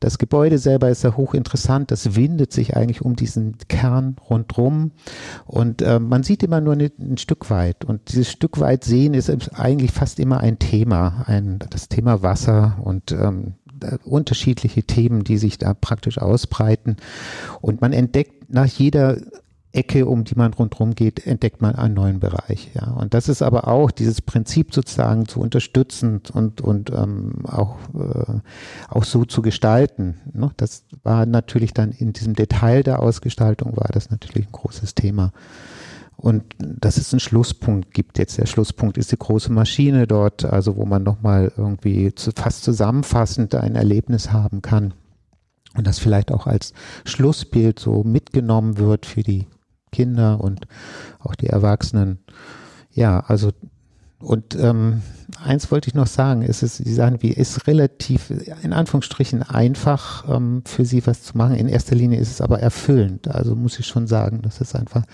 das 0.00 0.18
Gebäude 0.18 0.58
selber 0.58 0.90
ist 0.90 1.04
ja 1.04 1.16
hochinteressant, 1.16 1.90
das 1.90 2.16
windet 2.16 2.52
sich 2.52 2.76
eigentlich 2.76 3.02
um 3.02 3.16
diesen 3.16 3.56
Kern 3.68 4.16
rundrum. 4.28 4.92
Und 5.46 5.82
äh, 5.82 6.00
man 6.00 6.22
sieht 6.22 6.42
immer 6.42 6.60
nur 6.60 6.74
eine, 6.74 6.90
ein 6.98 7.18
Stück 7.18 7.50
weit. 7.50 7.84
Und 7.84 8.12
dieses 8.12 8.30
Stück 8.30 8.60
weit 8.60 8.84
sehen 8.84 9.14
ist 9.14 9.30
eigentlich 9.58 9.92
fast 9.92 10.18
immer 10.18 10.40
ein 10.40 10.58
Thema, 10.58 11.24
ein, 11.26 11.58
das 11.70 11.88
Thema 11.88 12.22
Wasser 12.22 12.78
und 12.82 13.12
ähm, 13.12 13.54
unterschiedliche 14.04 14.82
Themen, 14.82 15.24
die 15.24 15.38
sich 15.38 15.58
da 15.58 15.74
praktisch 15.74 16.18
ausbreiten. 16.18 16.96
Und 17.60 17.80
man 17.80 17.92
entdeckt 17.92 18.52
nach 18.52 18.66
jeder 18.66 19.16
Ecke, 19.72 20.06
um 20.06 20.24
die 20.24 20.34
man 20.34 20.52
rundherum 20.52 20.94
geht, 20.94 21.26
entdeckt 21.26 21.62
man 21.62 21.76
einen 21.76 21.94
neuen 21.94 22.18
Bereich. 22.18 22.70
Ja. 22.74 22.90
Und 22.90 23.14
das 23.14 23.28
ist 23.28 23.40
aber 23.40 23.68
auch 23.68 23.92
dieses 23.92 24.20
Prinzip 24.20 24.74
sozusagen 24.74 25.26
zu 25.26 25.40
unterstützen 25.40 26.20
und, 26.32 26.60
und 26.60 26.90
ähm, 26.90 27.46
auch, 27.46 27.76
äh, 27.94 28.40
auch 28.88 29.04
so 29.04 29.24
zu 29.24 29.42
gestalten. 29.42 30.16
Ne? 30.32 30.50
Das 30.56 30.84
war 31.04 31.24
natürlich 31.24 31.72
dann 31.72 31.92
in 31.92 32.12
diesem 32.12 32.34
Detail 32.34 32.82
der 32.82 33.00
Ausgestaltung 33.00 33.76
war 33.76 33.88
das 33.92 34.10
natürlich 34.10 34.48
ein 34.48 34.52
großes 34.52 34.96
Thema. 34.96 35.32
Und 36.16 36.44
dass 36.58 36.98
es 36.98 37.14
einen 37.14 37.20
Schlusspunkt 37.20 37.94
gibt 37.94 38.18
jetzt. 38.18 38.36
Der 38.38 38.46
Schlusspunkt 38.46 38.98
ist 38.98 39.12
die 39.12 39.18
große 39.18 39.52
Maschine 39.52 40.06
dort, 40.06 40.44
also 40.44 40.76
wo 40.76 40.84
man 40.84 41.02
nochmal 41.02 41.52
irgendwie 41.56 42.14
zu, 42.14 42.32
fast 42.32 42.64
zusammenfassend 42.64 43.54
ein 43.54 43.76
Erlebnis 43.76 44.32
haben 44.32 44.62
kann. 44.62 44.94
Und 45.76 45.86
das 45.86 46.00
vielleicht 46.00 46.32
auch 46.32 46.48
als 46.48 46.74
Schlussbild 47.04 47.78
so 47.78 48.02
mitgenommen 48.02 48.76
wird 48.76 49.06
für 49.06 49.22
die 49.22 49.46
Kinder 49.90 50.40
und 50.40 50.66
auch 51.18 51.34
die 51.34 51.48
Erwachsenen. 51.48 52.18
Ja, 52.92 53.20
also 53.20 53.52
und 54.20 54.54
ähm, 54.54 55.00
eins 55.42 55.70
wollte 55.70 55.88
ich 55.88 55.94
noch 55.94 56.06
sagen, 56.06 56.42
ist 56.42 56.62
es, 56.62 56.76
Sie 56.76 56.92
sagen, 56.92 57.18
wie 57.20 57.30
ist 57.30 57.66
relativ 57.66 58.30
in 58.62 58.74
Anführungsstrichen 58.74 59.42
einfach 59.42 60.28
ähm, 60.28 60.62
für 60.66 60.84
Sie 60.84 61.06
was 61.06 61.22
zu 61.22 61.38
machen. 61.38 61.54
In 61.54 61.68
erster 61.68 61.96
Linie 61.96 62.20
ist 62.20 62.30
es 62.30 62.40
aber 62.42 62.60
erfüllend. 62.60 63.28
Also 63.28 63.56
muss 63.56 63.78
ich 63.78 63.86
schon 63.86 64.06
sagen, 64.06 64.42
das 64.42 64.60
ist 64.60 64.76
einfach 64.76 65.04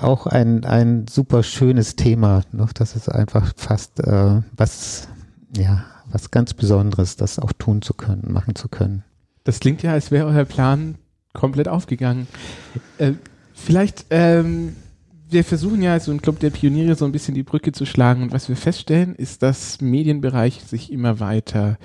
auch 0.00 0.26
ein 0.26 0.64
ein 0.64 1.06
super 1.08 1.42
schönes 1.42 1.96
Thema. 1.96 2.42
Noch, 2.52 2.72
das 2.72 2.94
ist 2.94 3.08
einfach 3.08 3.52
fast 3.56 3.98
äh, 4.00 4.42
was 4.56 5.08
ja 5.56 5.84
was 6.10 6.30
ganz 6.30 6.54
Besonderes, 6.54 7.16
das 7.16 7.40
auch 7.40 7.52
tun 7.52 7.82
zu 7.82 7.94
können, 7.94 8.32
machen 8.32 8.54
zu 8.54 8.68
können. 8.68 9.02
Das 9.42 9.58
klingt 9.58 9.82
ja, 9.82 9.92
als 9.92 10.12
wäre 10.12 10.26
euer 10.26 10.44
Plan 10.44 10.96
komplett 11.32 11.68
aufgegangen. 11.68 12.28
Äh, 12.98 13.14
Vielleicht, 13.64 14.04
ähm, 14.10 14.76
wir 15.30 15.42
versuchen 15.42 15.80
ja 15.80 15.98
so 15.98 16.12
im 16.12 16.20
Club 16.20 16.38
der 16.38 16.50
Pioniere 16.50 16.96
so 16.96 17.06
ein 17.06 17.12
bisschen 17.12 17.34
die 17.34 17.42
Brücke 17.42 17.72
zu 17.72 17.86
schlagen 17.86 18.22
und 18.22 18.30
was 18.30 18.50
wir 18.50 18.56
feststellen, 18.56 19.14
ist, 19.14 19.42
dass 19.42 19.80
Medienbereiche 19.80 20.62
sich 20.62 20.92
immer 20.92 21.18
weiter 21.18 21.78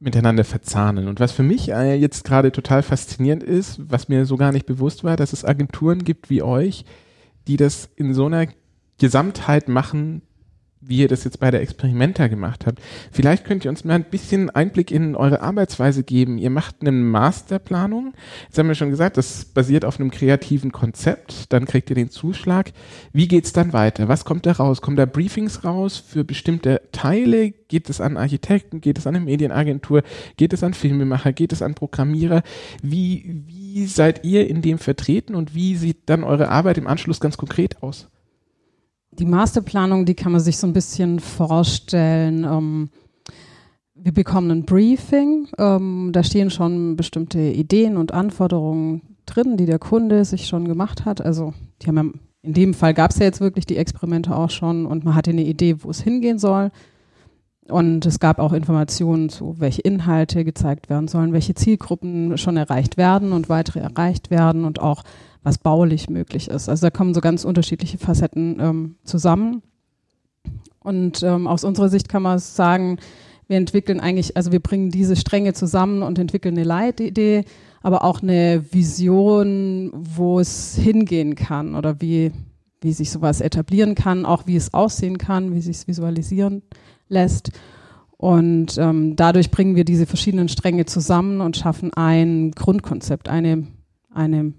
miteinander 0.00 0.42
verzahnen. 0.42 1.06
Und 1.06 1.20
was 1.20 1.30
für 1.30 1.44
mich 1.44 1.70
äh, 1.70 1.94
jetzt 1.94 2.24
gerade 2.24 2.50
total 2.50 2.82
faszinierend 2.82 3.44
ist, 3.44 3.80
was 3.88 4.08
mir 4.08 4.26
so 4.26 4.36
gar 4.36 4.50
nicht 4.50 4.66
bewusst 4.66 5.04
war, 5.04 5.16
dass 5.16 5.32
es 5.32 5.44
Agenturen 5.44 6.02
gibt 6.02 6.28
wie 6.28 6.42
euch, 6.42 6.84
die 7.46 7.56
das 7.56 7.88
in 7.94 8.12
so 8.12 8.26
einer 8.26 8.48
Gesamtheit 8.98 9.68
machen, 9.68 10.22
wie 10.80 10.98
ihr 10.98 11.08
das 11.08 11.24
jetzt 11.24 11.40
bei 11.40 11.50
der 11.50 11.60
Experimenta 11.60 12.26
gemacht 12.28 12.66
habt. 12.66 12.80
Vielleicht 13.12 13.44
könnt 13.44 13.64
ihr 13.64 13.70
uns 13.70 13.84
mal 13.84 13.94
ein 13.94 14.04
bisschen 14.04 14.48
Einblick 14.48 14.90
in 14.90 15.14
eure 15.14 15.42
Arbeitsweise 15.42 16.02
geben. 16.02 16.38
Ihr 16.38 16.48
macht 16.48 16.76
eine 16.80 16.90
Masterplanung. 16.90 18.14
Jetzt 18.46 18.58
haben 18.58 18.68
wir 18.68 18.74
schon 18.74 18.88
gesagt, 18.90 19.18
das 19.18 19.44
basiert 19.44 19.84
auf 19.84 20.00
einem 20.00 20.10
kreativen 20.10 20.72
Konzept. 20.72 21.52
Dann 21.52 21.66
kriegt 21.66 21.90
ihr 21.90 21.96
den 21.96 22.10
Zuschlag. 22.10 22.72
Wie 23.12 23.28
geht's 23.28 23.52
dann 23.52 23.74
weiter? 23.74 24.08
Was 24.08 24.24
kommt 24.24 24.46
da 24.46 24.52
raus? 24.52 24.80
Kommen 24.80 24.96
da 24.96 25.04
Briefings 25.04 25.64
raus 25.64 25.98
für 25.98 26.24
bestimmte 26.24 26.80
Teile? 26.92 27.50
Geht 27.50 27.90
es 27.90 28.00
an 28.00 28.16
Architekten? 28.16 28.80
Geht 28.80 28.96
es 28.96 29.06
an 29.06 29.16
eine 29.16 29.24
Medienagentur? 29.24 30.02
Geht 30.38 30.54
es 30.54 30.64
an 30.64 30.72
Filmemacher? 30.72 31.34
Geht 31.34 31.52
es 31.52 31.60
an 31.60 31.74
Programmierer? 31.74 32.42
Wie, 32.82 33.42
wie 33.46 33.86
seid 33.86 34.24
ihr 34.24 34.48
in 34.48 34.62
dem 34.62 34.78
vertreten 34.78 35.34
und 35.34 35.54
wie 35.54 35.76
sieht 35.76 35.98
dann 36.06 36.24
eure 36.24 36.48
Arbeit 36.48 36.78
im 36.78 36.86
Anschluss 36.86 37.20
ganz 37.20 37.36
konkret 37.36 37.82
aus? 37.82 38.08
Die 39.12 39.26
Masterplanung, 39.26 40.04
die 40.04 40.14
kann 40.14 40.32
man 40.32 40.40
sich 40.40 40.58
so 40.58 40.66
ein 40.66 40.72
bisschen 40.72 41.20
vorstellen. 41.20 42.44
Ähm, 42.44 42.90
wir 43.94 44.12
bekommen 44.12 44.50
ein 44.50 44.64
Briefing, 44.64 45.48
ähm, 45.58 46.10
da 46.12 46.22
stehen 46.22 46.50
schon 46.50 46.96
bestimmte 46.96 47.40
Ideen 47.40 47.96
und 47.96 48.12
Anforderungen 48.12 49.02
drin, 49.26 49.56
die 49.56 49.66
der 49.66 49.78
Kunde 49.78 50.24
sich 50.24 50.46
schon 50.46 50.66
gemacht 50.66 51.04
hat. 51.04 51.20
Also 51.20 51.52
die 51.82 51.88
haben 51.88 51.96
ja, 51.96 52.04
in 52.42 52.54
dem 52.54 52.72
Fall 52.72 52.94
gab 52.94 53.10
es 53.10 53.18
ja 53.18 53.26
jetzt 53.26 53.40
wirklich 53.40 53.66
die 53.66 53.76
Experimente 53.76 54.34
auch 54.34 54.48
schon 54.48 54.86
und 54.86 55.04
man 55.04 55.14
hatte 55.14 55.30
eine 55.30 55.44
Idee, 55.44 55.82
wo 55.82 55.90
es 55.90 56.00
hingehen 56.00 56.38
soll. 56.38 56.70
und 57.68 58.06
es 58.06 58.18
gab 58.18 58.38
auch 58.38 58.52
Informationen 58.52 59.28
zu, 59.28 59.56
welche 59.58 59.82
Inhalte 59.82 60.44
gezeigt 60.44 60.88
werden 60.88 61.06
sollen, 61.06 61.32
welche 61.32 61.54
Zielgruppen 61.54 62.38
schon 62.38 62.56
erreicht 62.56 62.96
werden 62.96 63.32
und 63.32 63.48
weitere 63.48 63.80
erreicht 63.80 64.30
werden 64.30 64.64
und 64.64 64.80
auch 64.80 65.04
was 65.42 65.58
baulich 65.58 66.10
möglich 66.10 66.48
ist. 66.48 66.68
Also 66.68 66.86
da 66.86 66.90
kommen 66.90 67.14
so 67.14 67.20
ganz 67.20 67.44
unterschiedliche 67.44 67.98
Facetten 67.98 68.58
ähm, 68.60 68.94
zusammen. 69.04 69.62
Und 70.80 71.22
ähm, 71.22 71.46
aus 71.46 71.64
unserer 71.64 71.88
Sicht 71.88 72.08
kann 72.08 72.22
man 72.22 72.38
sagen, 72.38 72.98
wir 73.48 73.56
entwickeln 73.56 74.00
eigentlich, 74.00 74.36
also 74.36 74.52
wir 74.52 74.60
bringen 74.60 74.90
diese 74.90 75.16
Stränge 75.16 75.54
zusammen 75.54 76.02
und 76.02 76.18
entwickeln 76.18 76.56
eine 76.56 76.64
Leitidee, 76.64 77.44
aber 77.82 78.04
auch 78.04 78.22
eine 78.22 78.64
Vision, 78.72 79.90
wo 79.92 80.38
es 80.38 80.76
hingehen 80.76 81.34
kann 81.34 81.74
oder 81.74 82.00
wie, 82.00 82.32
wie 82.80 82.92
sich 82.92 83.10
sowas 83.10 83.40
etablieren 83.40 83.94
kann, 83.94 84.24
auch 84.24 84.46
wie 84.46 84.56
es 84.56 84.72
aussehen 84.72 85.18
kann, 85.18 85.54
wie 85.54 85.60
sich 85.60 85.78
es 85.78 85.88
visualisieren 85.88 86.62
lässt. 87.08 87.50
Und 88.16 88.76
ähm, 88.78 89.16
dadurch 89.16 89.50
bringen 89.50 89.76
wir 89.76 89.84
diese 89.84 90.06
verschiedenen 90.06 90.48
Stränge 90.48 90.84
zusammen 90.84 91.40
und 91.40 91.56
schaffen 91.56 91.92
ein 91.94 92.52
Grundkonzept, 92.52 93.28
eine, 93.28 93.66
eine 94.12 94.52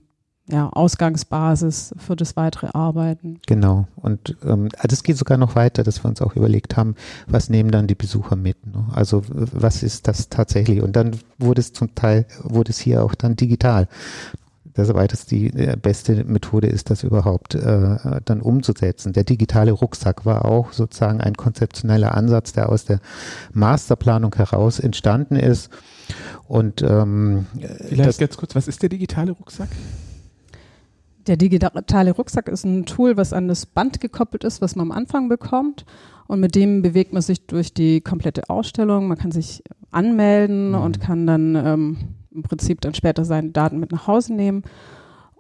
ja, 0.47 0.69
Ausgangsbasis 0.69 1.93
für 1.97 2.15
das 2.15 2.36
weitere 2.36 2.67
Arbeiten. 2.73 3.39
Genau. 3.47 3.88
Und 3.95 4.38
ähm, 4.45 4.69
das 4.84 5.04
geht 5.04 5.17
sogar 5.17 5.38
noch 5.38 5.56
weiter, 5.56 5.84
dass 5.84 6.04
wir 6.04 6.10
uns 6.10 6.21
auch 6.21 6.36
überlegt 6.36 6.75
haben, 6.77 6.95
was 7.27 7.49
nehmen 7.49 7.71
dann 7.71 7.88
die 7.88 7.95
Besucher 7.95 8.36
mit? 8.36 8.65
Ne? 8.67 8.86
Also 8.93 9.23
was 9.27 9.84
ist 9.84 10.08
das 10.08 10.30
tatsächlich? 10.30 10.82
Und 10.82 10.95
dann 10.95 11.12
wurde 11.38 11.62
es 11.62 11.73
zum 11.73 11.95
Teil, 11.95 12.25
wurde 12.43 12.71
es 12.71 12.80
hier 12.80 13.04
auch 13.04 13.15
dann 13.15 13.36
digital. 13.36 13.88
Das 14.73 14.93
weiters 14.93 15.25
die 15.25 15.47
äh, 15.47 15.75
beste 15.75 16.23
Methode 16.23 16.67
ist, 16.67 16.89
das 16.89 17.04
überhaupt 17.04 17.56
äh, 17.56 18.21
dann 18.23 18.41
umzusetzen. 18.41 19.13
Der 19.13 19.25
digitale 19.25 19.71
Rucksack 19.71 20.25
war 20.25 20.45
auch 20.45 20.71
sozusagen 20.71 21.21
ein 21.21 21.36
konzeptioneller 21.36 22.15
Ansatz, 22.15 22.54
der 22.54 22.69
aus 22.69 22.86
der 22.86 22.99
Masterplanung 23.54 24.34
heraus 24.36 24.80
entstanden 24.80 25.36
ist. 25.36 25.69
Und 26.47 26.82
ähm, 26.82 27.47
vielleicht 27.89 28.19
ganz 28.19 28.38
kurz, 28.38 28.56
was 28.56 28.67
ist 28.67 28.82
der 28.82 28.89
digitale 28.89 29.32
Rucksack? 29.32 29.69
Der 31.27 31.38
digitale 31.38 32.12
Rucksack 32.12 32.47
ist 32.47 32.63
ein 32.63 32.86
Tool, 32.86 33.17
was 33.17 33.34
an 33.34 33.47
das 33.47 33.65
Band 33.65 33.99
gekoppelt 33.99 34.43
ist, 34.43 34.62
was 34.62 34.75
man 34.75 34.91
am 34.91 34.97
Anfang 34.97 35.29
bekommt. 35.29 35.86
Und 36.27 36.39
mit 36.39 36.55
dem 36.55 36.81
bewegt 36.81 37.13
man 37.13 37.21
sich 37.21 37.45
durch 37.45 37.73
die 37.73 38.01
komplette 38.01 38.49
Ausstellung. 38.49 39.07
Man 39.07 39.17
kann 39.17 39.31
sich 39.31 39.63
anmelden 39.91 40.69
mhm. 40.69 40.75
und 40.75 41.01
kann 41.01 41.27
dann 41.27 41.55
ähm, 41.55 41.97
im 42.34 42.43
Prinzip 42.43 42.81
dann 42.81 42.93
später 42.93 43.25
seine 43.25 43.49
Daten 43.49 43.79
mit 43.79 43.91
nach 43.91 44.07
Hause 44.07 44.34
nehmen. 44.34 44.63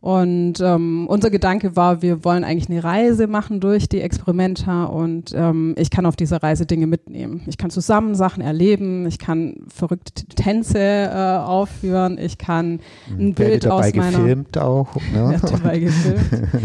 Und 0.01 0.59
ähm, 0.61 1.05
unser 1.07 1.29
Gedanke 1.29 1.75
war, 1.75 2.01
wir 2.01 2.23
wollen 2.23 2.43
eigentlich 2.43 2.71
eine 2.71 2.83
Reise 2.83 3.27
machen 3.27 3.59
durch 3.59 3.87
die 3.87 4.01
Experimenta 4.01 4.85
und 4.85 5.31
ähm, 5.35 5.75
ich 5.77 5.91
kann 5.91 6.07
auf 6.07 6.15
dieser 6.15 6.41
Reise 6.41 6.65
Dinge 6.65 6.87
mitnehmen. 6.87 7.43
Ich 7.45 7.59
kann 7.59 7.69
zusammen 7.69 8.15
Sachen 8.15 8.41
erleben, 8.41 9.05
ich 9.05 9.19
kann 9.19 9.57
verrückte 9.67 10.25
Tänze 10.25 10.79
äh, 10.79 11.37
aufführen, 11.37 12.17
ich 12.17 12.39
kann 12.39 12.79
ein 13.11 13.19
hm, 13.27 13.33
Bild 13.35 13.67
aus 13.67 13.93
meiner 13.93 14.17
gefilmt 14.17 14.57
auch. 14.57 14.95
Ne? 15.13 15.39
dabei 15.39 15.79
gefilmt. 15.79 16.21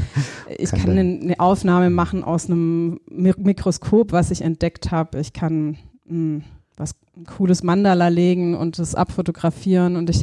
Ich 0.59 0.70
kann, 0.70 0.81
kann 0.81 0.90
eine, 0.92 1.20
eine, 1.20 1.40
Aufnahme 1.40 1.90
machen 1.90 2.25
aus 2.25 2.46
einem 2.46 3.01
Mikroskop, 3.11 4.12
was 4.12 4.31
ich 4.31 4.40
entdeckt 4.40 4.90
habe. 4.90 5.20
Ich 5.20 5.35
kann 5.35 5.77
mh, 6.07 6.09
hm, 6.09 6.44
was 6.79 6.94
ein 7.14 7.27
cooles 7.27 7.62
Mandala 7.62 8.09
legen 8.09 8.55
und 8.55 8.79
das 8.79 8.94
abfotografieren 8.94 9.96
und 9.96 10.09
ich 10.09 10.22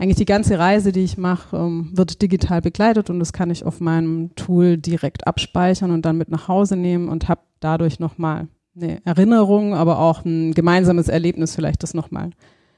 eigentlich 0.00 0.16
die 0.16 0.24
ganze 0.24 0.58
Reise, 0.58 0.92
die 0.92 1.04
ich 1.04 1.18
mache, 1.18 1.54
ähm, 1.58 1.90
wird 1.92 2.22
digital 2.22 2.62
begleitet 2.62 3.10
und 3.10 3.18
das 3.18 3.34
kann 3.34 3.50
ich 3.50 3.66
auf 3.66 3.80
meinem 3.80 4.34
Tool 4.34 4.78
direkt 4.78 5.26
abspeichern 5.26 5.90
und 5.90 6.06
dann 6.06 6.16
mit 6.16 6.30
nach 6.30 6.48
Hause 6.48 6.76
nehmen 6.76 7.10
und 7.10 7.28
habe 7.28 7.42
dadurch 7.60 8.00
nochmal 8.00 8.48
eine 8.74 9.04
Erinnerung, 9.04 9.74
aber 9.74 9.98
auch 9.98 10.24
ein 10.24 10.54
gemeinsames 10.54 11.08
Erlebnis, 11.08 11.54
vielleicht 11.54 11.82
das 11.82 11.92
nochmal 11.92 12.30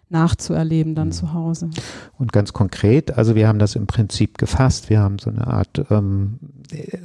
nachzuerleben 0.08 0.96
dann 0.96 1.08
mhm. 1.08 1.12
zu 1.12 1.32
Hause. 1.32 1.70
Und 2.18 2.32
ganz 2.32 2.52
konkret, 2.52 3.16
also 3.16 3.37
wir 3.37 3.46
haben 3.46 3.61
das 3.61 3.76
im 3.76 3.87
Prinzip 3.87 4.37
gefasst, 4.37 4.90
wir 4.90 4.98
haben 4.98 5.20
so 5.20 5.30
eine 5.30 5.46
Art 5.46 5.80
ähm, 5.90 6.40
äh, 6.72 6.98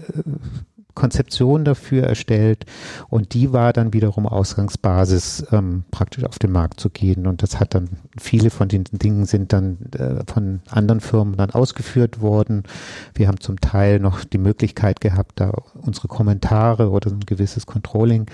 Konzeption 0.97 1.63
dafür 1.63 2.03
erstellt 2.05 2.65
und 3.07 3.35
die 3.35 3.53
war 3.53 3.71
dann 3.71 3.93
wiederum 3.93 4.25
Ausgangsbasis, 4.25 5.45
ähm, 5.51 5.83
praktisch 5.91 6.23
auf 6.23 6.39
den 6.39 6.51
Markt 6.51 6.79
zu 6.79 6.89
gehen. 6.89 7.27
Und 7.27 7.43
das 7.43 7.59
hat 7.59 7.75
dann, 7.75 7.89
viele 8.19 8.49
von 8.49 8.67
den 8.67 8.83
Dingen 8.91 9.25
sind 9.25 9.53
dann 9.53 9.77
äh, 9.91 10.23
von 10.25 10.61
anderen 10.71 10.99
Firmen 10.99 11.37
dann 11.37 11.51
ausgeführt 11.51 12.19
worden. 12.19 12.63
Wir 13.13 13.27
haben 13.27 13.39
zum 13.39 13.61
Teil 13.61 13.99
noch 13.99 14.23
die 14.23 14.39
Möglichkeit 14.39 14.99
gehabt, 14.99 15.39
da 15.39 15.51
unsere 15.75 16.07
Kommentare 16.07 16.89
oder 16.89 17.11
ein 17.11 17.19
gewisses 17.19 17.67
Controlling 17.67 18.25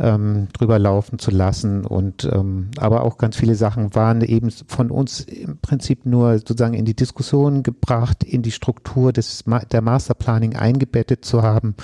ähm, 0.00 0.48
drüber 0.52 0.80
laufen 0.80 1.20
zu 1.20 1.30
lassen. 1.30 1.86
Und 1.86 2.24
ähm, 2.24 2.72
aber 2.78 3.04
auch 3.04 3.16
ganz 3.16 3.36
viele 3.36 3.54
Sachen 3.54 3.94
waren 3.94 4.22
eben 4.22 4.50
von 4.50 4.90
uns 4.90 5.20
im 5.20 5.58
Prinzip 5.58 6.04
nur 6.04 6.38
sozusagen 6.38 6.74
in 6.74 6.84
die 6.84 6.96
Diskussion 6.96 7.62
gebracht, 7.62 8.24
in 8.24 8.42
die 8.42 8.50
Struktur 8.50 9.12
des 9.12 9.44
der 9.70 9.82
Masterplanning 9.82 10.56
eingebettet 10.56 11.24
zu 11.24 11.42
haben 11.42 11.76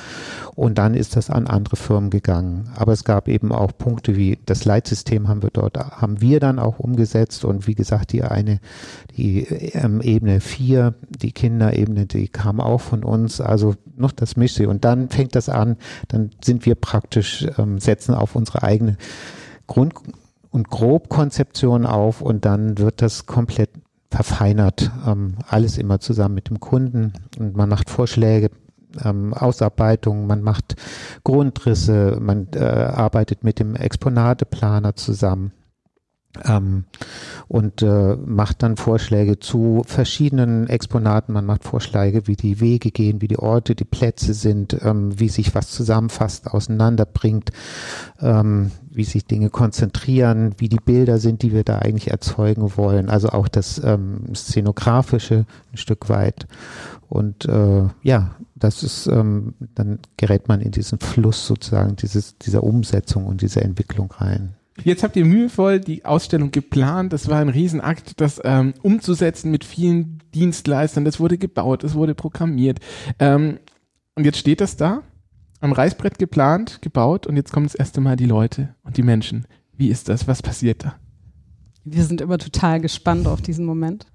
und 0.54 0.78
dann 0.78 0.94
ist 0.94 1.16
das 1.16 1.30
an 1.30 1.46
andere 1.46 1.76
Firmen 1.76 2.10
gegangen. 2.10 2.70
Aber 2.76 2.92
es 2.92 3.04
gab 3.04 3.28
eben 3.28 3.52
auch 3.52 3.72
Punkte 3.76 4.16
wie 4.16 4.38
das 4.46 4.64
Leitsystem 4.64 5.28
haben 5.28 5.42
wir 5.42 5.50
dort, 5.50 5.76
haben 5.76 6.20
wir 6.20 6.40
dann 6.40 6.58
auch 6.58 6.78
umgesetzt 6.78 7.44
und 7.44 7.66
wie 7.66 7.74
gesagt, 7.74 8.12
die 8.12 8.22
eine, 8.22 8.60
die 9.16 9.42
ähm, 9.74 10.00
Ebene 10.00 10.40
4, 10.40 10.94
die 11.08 11.32
Kinderebene, 11.32 12.06
die 12.06 12.28
kam 12.28 12.60
auch 12.60 12.80
von 12.80 13.04
uns, 13.04 13.40
also 13.40 13.74
noch 13.96 14.12
das 14.12 14.36
Mische. 14.36 14.68
Und 14.68 14.84
dann 14.84 15.08
fängt 15.08 15.34
das 15.34 15.48
an, 15.48 15.76
dann 16.08 16.30
sind 16.42 16.66
wir 16.66 16.74
praktisch, 16.74 17.46
ähm, 17.58 17.78
setzen 17.78 18.14
auf 18.14 18.36
unsere 18.36 18.62
eigene 18.62 18.96
Grund- 19.66 19.94
und 20.50 20.70
Grobkonzeption 20.70 21.86
auf 21.86 22.20
und 22.20 22.44
dann 22.44 22.78
wird 22.78 23.02
das 23.02 23.26
komplett 23.26 23.70
verfeinert. 24.10 24.90
Ähm, 25.06 25.36
alles 25.46 25.78
immer 25.78 26.00
zusammen 26.00 26.34
mit 26.34 26.48
dem 26.48 26.60
Kunden 26.60 27.12
und 27.38 27.56
man 27.56 27.68
macht 27.68 27.90
Vorschläge, 27.90 28.50
ähm, 29.04 29.34
Ausarbeitung, 29.34 30.26
man 30.26 30.42
macht 30.42 30.76
Grundrisse, 31.24 32.18
man 32.20 32.48
äh, 32.54 32.58
arbeitet 32.58 33.44
mit 33.44 33.58
dem 33.58 33.74
Exponateplaner 33.74 34.96
zusammen. 34.96 35.52
Ähm, 36.44 36.84
und 37.48 37.82
äh, 37.82 38.16
macht 38.16 38.62
dann 38.62 38.76
Vorschläge 38.76 39.38
zu 39.38 39.82
verschiedenen 39.86 40.68
Exponaten. 40.68 41.32
Man 41.32 41.46
macht 41.46 41.64
Vorschläge, 41.64 42.26
wie 42.26 42.36
die 42.36 42.60
Wege 42.60 42.90
gehen, 42.90 43.22
wie 43.22 43.28
die 43.28 43.38
Orte, 43.38 43.74
die 43.74 43.86
Plätze 43.86 44.34
sind, 44.34 44.76
ähm, 44.84 45.18
wie 45.18 45.30
sich 45.30 45.54
was 45.54 45.70
zusammenfasst, 45.70 46.46
auseinanderbringt, 46.46 47.50
ähm, 48.20 48.70
wie 48.90 49.04
sich 49.04 49.24
Dinge 49.24 49.48
konzentrieren, 49.48 50.54
wie 50.58 50.68
die 50.68 50.76
Bilder 50.84 51.18
sind, 51.18 51.42
die 51.42 51.52
wir 51.52 51.64
da 51.64 51.78
eigentlich 51.78 52.10
erzeugen 52.10 52.76
wollen. 52.76 53.08
Also 53.08 53.30
auch 53.30 53.48
das 53.48 53.82
ähm, 53.82 54.34
Szenografische 54.34 55.46
ein 55.72 55.78
Stück 55.78 56.10
weit. 56.10 56.46
Und 57.08 57.46
äh, 57.46 57.84
ja, 58.02 58.36
das 58.58 58.82
ist, 58.82 59.06
ähm, 59.06 59.54
dann 59.74 60.00
gerät 60.16 60.48
man 60.48 60.60
in 60.60 60.70
diesen 60.70 60.98
Fluss 60.98 61.46
sozusagen 61.46 61.96
dieses, 61.96 62.38
dieser 62.38 62.62
Umsetzung 62.62 63.26
und 63.26 63.42
dieser 63.42 63.62
Entwicklung 63.62 64.10
rein. 64.10 64.54
Jetzt 64.84 65.02
habt 65.02 65.16
ihr 65.16 65.24
mühevoll 65.24 65.80
die 65.80 66.04
Ausstellung 66.04 66.50
geplant. 66.50 67.12
Das 67.12 67.28
war 67.28 67.40
ein 67.40 67.48
Riesenakt, 67.48 68.20
das 68.20 68.40
ähm, 68.44 68.74
umzusetzen 68.82 69.50
mit 69.50 69.64
vielen 69.64 70.22
Dienstleistern. 70.34 71.04
Das 71.04 71.18
wurde 71.18 71.36
gebaut, 71.36 71.82
es 71.82 71.94
wurde 71.94 72.14
programmiert. 72.14 72.78
Ähm, 73.18 73.58
und 74.14 74.24
jetzt 74.24 74.38
steht 74.38 74.60
das 74.60 74.76
da, 74.76 75.02
am 75.60 75.72
Reißbrett 75.72 76.18
geplant, 76.18 76.80
gebaut 76.82 77.26
und 77.26 77.36
jetzt 77.36 77.52
kommen 77.52 77.66
das 77.66 77.74
erste 77.74 78.00
Mal 78.00 78.16
die 78.16 78.26
Leute 78.26 78.74
und 78.82 78.96
die 78.96 79.02
Menschen. 79.02 79.46
Wie 79.76 79.88
ist 79.88 80.08
das? 80.08 80.28
Was 80.28 80.42
passiert 80.42 80.84
da? 80.84 80.94
Wir 81.84 82.04
sind 82.04 82.20
immer 82.20 82.38
total 82.38 82.80
gespannt 82.80 83.26
auf 83.26 83.40
diesen 83.40 83.64
Moment. 83.64 84.06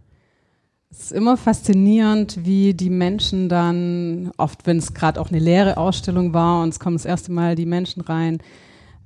Es 0.95 1.05
ist 1.05 1.11
immer 1.13 1.37
faszinierend, 1.37 2.45
wie 2.45 2.75
die 2.75 2.91
Menschen 2.91 3.49
dann, 3.49 4.31
oft 4.37 4.67
wenn 4.67 4.77
es 4.77 4.93
gerade 4.93 5.19
auch 5.19 5.31
eine 5.31 5.39
leere 5.39 5.77
Ausstellung 5.77 6.35
war 6.35 6.61
und 6.61 6.69
es 6.69 6.79
kommen 6.79 6.95
das 6.95 7.05
erste 7.05 7.31
Mal 7.31 7.55
die 7.55 7.65
Menschen 7.65 8.01
rein, 8.01 8.37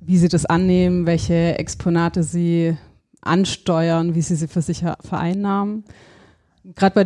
wie 0.02 0.18
sie 0.18 0.28
das 0.28 0.44
annehmen, 0.44 1.06
welche 1.06 1.58
Exponate 1.58 2.24
sie 2.24 2.76
ansteuern, 3.22 4.14
wie 4.14 4.20
sie 4.20 4.34
sie 4.36 4.48
für 4.48 4.60
sich 4.60 4.84
vereinnahmen. 5.00 5.84
Gerade 6.74 6.94
bei 6.94 7.04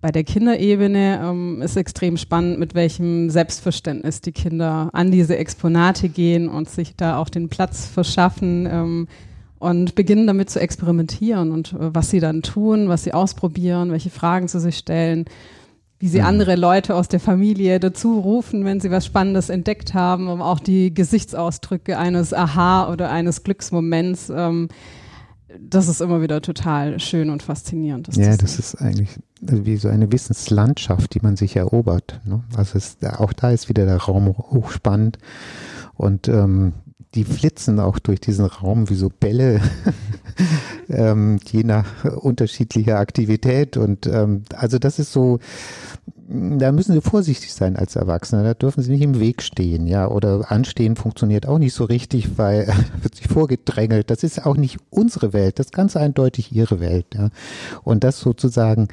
bei 0.00 0.10
der 0.10 0.24
Kinderebene 0.24 1.20
ähm, 1.22 1.62
ist 1.62 1.76
extrem 1.76 2.16
spannend, 2.16 2.58
mit 2.58 2.74
welchem 2.74 3.30
Selbstverständnis 3.30 4.20
die 4.20 4.32
Kinder 4.32 4.90
an 4.92 5.12
diese 5.12 5.36
Exponate 5.36 6.08
gehen 6.08 6.48
und 6.48 6.68
sich 6.68 6.96
da 6.96 7.18
auch 7.18 7.28
den 7.28 7.48
Platz 7.48 7.86
verschaffen. 7.86 8.66
Ähm, 8.66 9.08
und 9.62 9.94
beginnen 9.94 10.26
damit 10.26 10.50
zu 10.50 10.60
experimentieren 10.60 11.52
und 11.52 11.72
äh, 11.74 11.94
was 11.94 12.10
sie 12.10 12.18
dann 12.18 12.42
tun, 12.42 12.88
was 12.88 13.04
sie 13.04 13.14
ausprobieren, 13.14 13.92
welche 13.92 14.10
Fragen 14.10 14.48
sie 14.48 14.58
sich 14.58 14.76
stellen, 14.76 15.26
wie 16.00 16.08
sie 16.08 16.18
mhm. 16.18 16.26
andere 16.26 16.56
Leute 16.56 16.96
aus 16.96 17.06
der 17.06 17.20
Familie 17.20 17.78
dazu 17.78 18.18
rufen, 18.18 18.64
wenn 18.64 18.80
sie 18.80 18.90
was 18.90 19.06
Spannendes 19.06 19.50
entdeckt 19.50 19.94
haben, 19.94 20.26
um 20.26 20.42
auch 20.42 20.58
die 20.58 20.92
Gesichtsausdrücke 20.92 21.96
eines 21.96 22.34
Aha 22.34 22.90
oder 22.92 23.10
eines 23.10 23.44
Glücksmoments. 23.44 24.32
Ähm, 24.34 24.66
das 25.60 25.86
ist 25.86 26.00
immer 26.00 26.22
wieder 26.22 26.42
total 26.42 26.98
schön 26.98 27.30
und 27.30 27.44
faszinierend. 27.44 28.08
Das 28.08 28.16
ja, 28.16 28.36
das 28.36 28.58
ist 28.58 28.74
eigentlich 28.74 29.10
wie 29.40 29.76
so 29.76 29.88
eine 29.88 30.10
Wissenslandschaft, 30.10 31.14
die 31.14 31.20
man 31.20 31.36
sich 31.36 31.54
erobert. 31.54 32.20
Ne? 32.24 32.42
Also 32.56 32.78
es, 32.78 32.96
auch 33.16 33.32
da 33.32 33.52
ist 33.52 33.68
wieder 33.68 33.84
der 33.84 33.98
Raum 33.98 34.26
hochspannend 34.26 35.18
und 35.94 36.26
ähm, 36.26 36.72
die 37.14 37.24
flitzen 37.24 37.78
auch 37.78 37.98
durch 37.98 38.20
diesen 38.20 38.46
Raum 38.46 38.88
wie 38.88 38.94
so 38.94 39.10
Bälle, 39.10 39.60
ähm, 40.88 41.38
je 41.50 41.62
nach 41.62 42.04
unterschiedlicher 42.04 42.98
Aktivität. 42.98 43.76
Und 43.76 44.06
ähm, 44.06 44.44
also 44.54 44.78
das 44.78 44.98
ist 44.98 45.12
so, 45.12 45.38
da 46.28 46.72
müssen 46.72 46.94
Sie 46.94 47.02
vorsichtig 47.02 47.52
sein 47.52 47.76
als 47.76 47.96
Erwachsener. 47.96 48.42
Da 48.42 48.54
dürfen 48.54 48.82
Sie 48.82 48.90
nicht 48.90 49.02
im 49.02 49.20
Weg 49.20 49.42
stehen, 49.42 49.86
ja. 49.86 50.08
Oder 50.08 50.50
anstehen 50.50 50.96
funktioniert 50.96 51.46
auch 51.46 51.58
nicht 51.58 51.74
so 51.74 51.84
richtig, 51.84 52.38
weil 52.38 52.66
wird 53.02 53.14
sich 53.14 53.28
vorgedrängelt. 53.28 54.10
Das 54.10 54.22
ist 54.22 54.46
auch 54.46 54.56
nicht 54.56 54.78
unsere 54.88 55.34
Welt. 55.34 55.58
Das 55.58 55.66
ist 55.66 55.72
ganz 55.72 55.96
eindeutig 55.96 56.52
Ihre 56.52 56.80
Welt, 56.80 57.06
ja. 57.14 57.28
Und 57.84 58.04
das 58.04 58.20
sozusagen, 58.20 58.88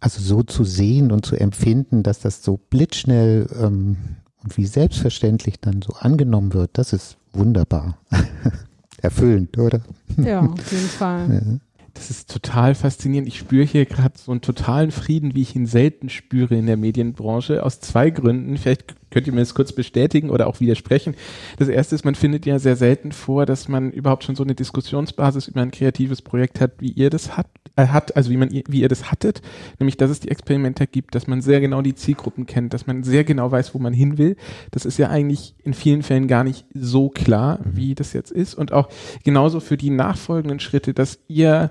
also 0.00 0.22
so 0.22 0.42
zu 0.42 0.64
sehen 0.64 1.12
und 1.12 1.26
zu 1.26 1.36
empfinden, 1.36 2.02
dass 2.02 2.20
das 2.20 2.42
so 2.42 2.58
blitzschnell 2.70 3.46
ähm, 3.60 3.96
und 4.42 4.56
wie 4.56 4.66
selbstverständlich 4.66 5.60
dann 5.60 5.82
so 5.82 5.94
angenommen 5.94 6.54
wird, 6.54 6.70
das 6.74 6.92
ist 6.92 7.16
wunderbar. 7.36 7.98
Erfüllend, 9.02 9.56
oder? 9.58 9.80
Ja, 10.16 10.40
auf 10.40 10.72
jeden 10.72 10.88
Fall. 10.88 11.32
Ja. 11.32 11.58
Das 11.94 12.10
ist 12.10 12.30
total 12.30 12.74
faszinierend. 12.74 13.28
Ich 13.28 13.38
spüre 13.38 13.64
hier 13.64 13.86
gerade 13.86 14.18
so 14.18 14.30
einen 14.30 14.42
totalen 14.42 14.90
Frieden, 14.90 15.34
wie 15.34 15.42
ich 15.42 15.56
ihn 15.56 15.66
selten 15.66 16.10
spüre 16.10 16.54
in 16.54 16.66
der 16.66 16.76
Medienbranche, 16.76 17.62
aus 17.62 17.80
zwei 17.80 18.10
Gründen. 18.10 18.58
Vielleicht 18.58 18.94
könnt 19.16 19.26
ihr 19.26 19.32
mir 19.32 19.40
das 19.40 19.54
kurz 19.54 19.72
bestätigen 19.72 20.28
oder 20.28 20.46
auch 20.46 20.60
widersprechen. 20.60 21.14
Das 21.58 21.68
erste 21.68 21.94
ist, 21.94 22.04
man 22.04 22.14
findet 22.14 22.44
ja 22.44 22.58
sehr 22.58 22.76
selten 22.76 23.12
vor, 23.12 23.46
dass 23.46 23.66
man 23.66 23.90
überhaupt 23.90 24.24
schon 24.24 24.36
so 24.36 24.42
eine 24.42 24.54
Diskussionsbasis 24.54 25.48
über 25.48 25.62
ein 25.62 25.70
kreatives 25.70 26.20
Projekt 26.20 26.60
hat, 26.60 26.72
wie 26.80 26.90
ihr 26.90 27.08
das 27.08 27.34
hat, 27.34 27.46
äh, 27.76 27.86
hat 27.86 28.14
also 28.14 28.30
wie 28.30 28.36
man 28.36 28.50
wie 28.50 28.82
ihr 28.82 28.88
das 28.88 29.10
hattet, 29.10 29.40
nämlich 29.78 29.96
dass 29.96 30.10
es 30.10 30.20
die 30.20 30.28
Experimenter 30.28 30.86
gibt, 30.86 31.14
dass 31.14 31.28
man 31.28 31.40
sehr 31.40 31.62
genau 31.62 31.80
die 31.80 31.94
Zielgruppen 31.94 32.44
kennt, 32.44 32.74
dass 32.74 32.86
man 32.86 33.04
sehr 33.04 33.24
genau 33.24 33.50
weiß, 33.50 33.74
wo 33.74 33.78
man 33.78 33.94
hin 33.94 34.18
will. 34.18 34.36
Das 34.70 34.84
ist 34.84 34.98
ja 34.98 35.08
eigentlich 35.08 35.54
in 35.64 35.72
vielen 35.72 36.02
Fällen 36.02 36.28
gar 36.28 36.44
nicht 36.44 36.66
so 36.74 37.08
klar, 37.08 37.60
wie 37.64 37.94
das 37.94 38.12
jetzt 38.12 38.30
ist 38.30 38.54
und 38.54 38.72
auch 38.72 38.90
genauso 39.24 39.60
für 39.60 39.78
die 39.78 39.88
nachfolgenden 39.88 40.60
Schritte, 40.60 40.92
dass 40.92 41.20
ihr 41.26 41.70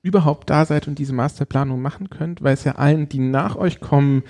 überhaupt 0.00 0.48
da 0.48 0.64
seid 0.64 0.86
und 0.86 1.00
diese 1.00 1.12
Masterplanung 1.12 1.82
machen 1.82 2.08
könnt, 2.08 2.40
weil 2.40 2.54
es 2.54 2.62
ja 2.62 2.76
allen, 2.76 3.08
die 3.08 3.18
nach 3.18 3.56
euch 3.56 3.80
kommen, 3.80 4.22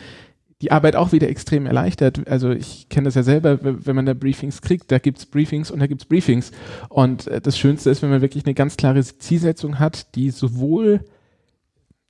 die 0.62 0.70
Arbeit 0.70 0.94
auch 0.94 1.10
wieder 1.10 1.28
extrem 1.28 1.66
erleichtert. 1.66 2.28
Also 2.28 2.50
ich 2.50 2.88
kenne 2.88 3.06
das 3.06 3.16
ja 3.16 3.24
selber, 3.24 3.58
wenn 3.62 3.96
man 3.96 4.06
da 4.06 4.14
Briefings 4.14 4.62
kriegt, 4.62 4.92
da 4.92 4.98
gibt's 4.98 5.26
Briefings 5.26 5.72
und 5.72 5.80
da 5.80 5.88
gibt's 5.88 6.04
Briefings. 6.04 6.52
Und 6.88 7.26
äh, 7.26 7.40
das 7.40 7.58
Schönste 7.58 7.90
ist, 7.90 8.00
wenn 8.00 8.10
man 8.10 8.22
wirklich 8.22 8.46
eine 8.46 8.54
ganz 8.54 8.76
klare 8.76 9.02
Zielsetzung 9.02 9.80
hat, 9.80 10.14
die 10.14 10.30
sowohl 10.30 11.00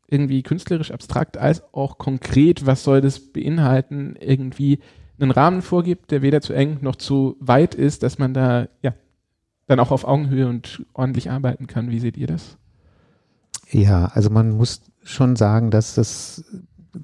irgendwie 0.06 0.42
künstlerisch 0.42 0.90
abstrakt 0.90 1.38
als 1.38 1.62
auch 1.72 1.96
konkret, 1.96 2.66
was 2.66 2.84
soll 2.84 3.00
das 3.00 3.20
beinhalten, 3.20 4.16
irgendwie 4.20 4.80
einen 5.18 5.30
Rahmen 5.30 5.62
vorgibt, 5.62 6.10
der 6.10 6.20
weder 6.20 6.42
zu 6.42 6.52
eng 6.52 6.76
noch 6.82 6.96
zu 6.96 7.36
weit 7.40 7.74
ist, 7.74 8.02
dass 8.02 8.18
man 8.18 8.34
da 8.34 8.68
ja 8.82 8.92
dann 9.66 9.80
auch 9.80 9.92
auf 9.92 10.04
Augenhöhe 10.04 10.46
und 10.46 10.84
ordentlich 10.92 11.30
arbeiten 11.30 11.66
kann. 11.68 11.90
Wie 11.90 12.00
seht 12.00 12.18
ihr 12.18 12.26
das? 12.26 12.58
Ja, 13.70 14.10
also 14.12 14.28
man 14.28 14.50
muss 14.50 14.82
schon 15.02 15.36
sagen, 15.36 15.70
dass 15.70 15.94
das 15.94 16.44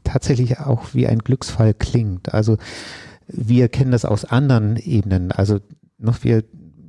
tatsächlich 0.05 0.59
auch 0.61 0.95
wie 0.95 1.07
ein 1.07 1.21
Glücksfall 1.21 1.75
klingt. 1.75 2.35
Also 2.35 2.57
wir 3.27 3.69
kennen 3.69 3.91
das 3.91 4.05
aus 4.05 4.25
anderen 4.25 4.77
Ebenen. 4.77 5.33
Also 5.33 5.61
noch 5.99 6.25
wir 6.25 6.45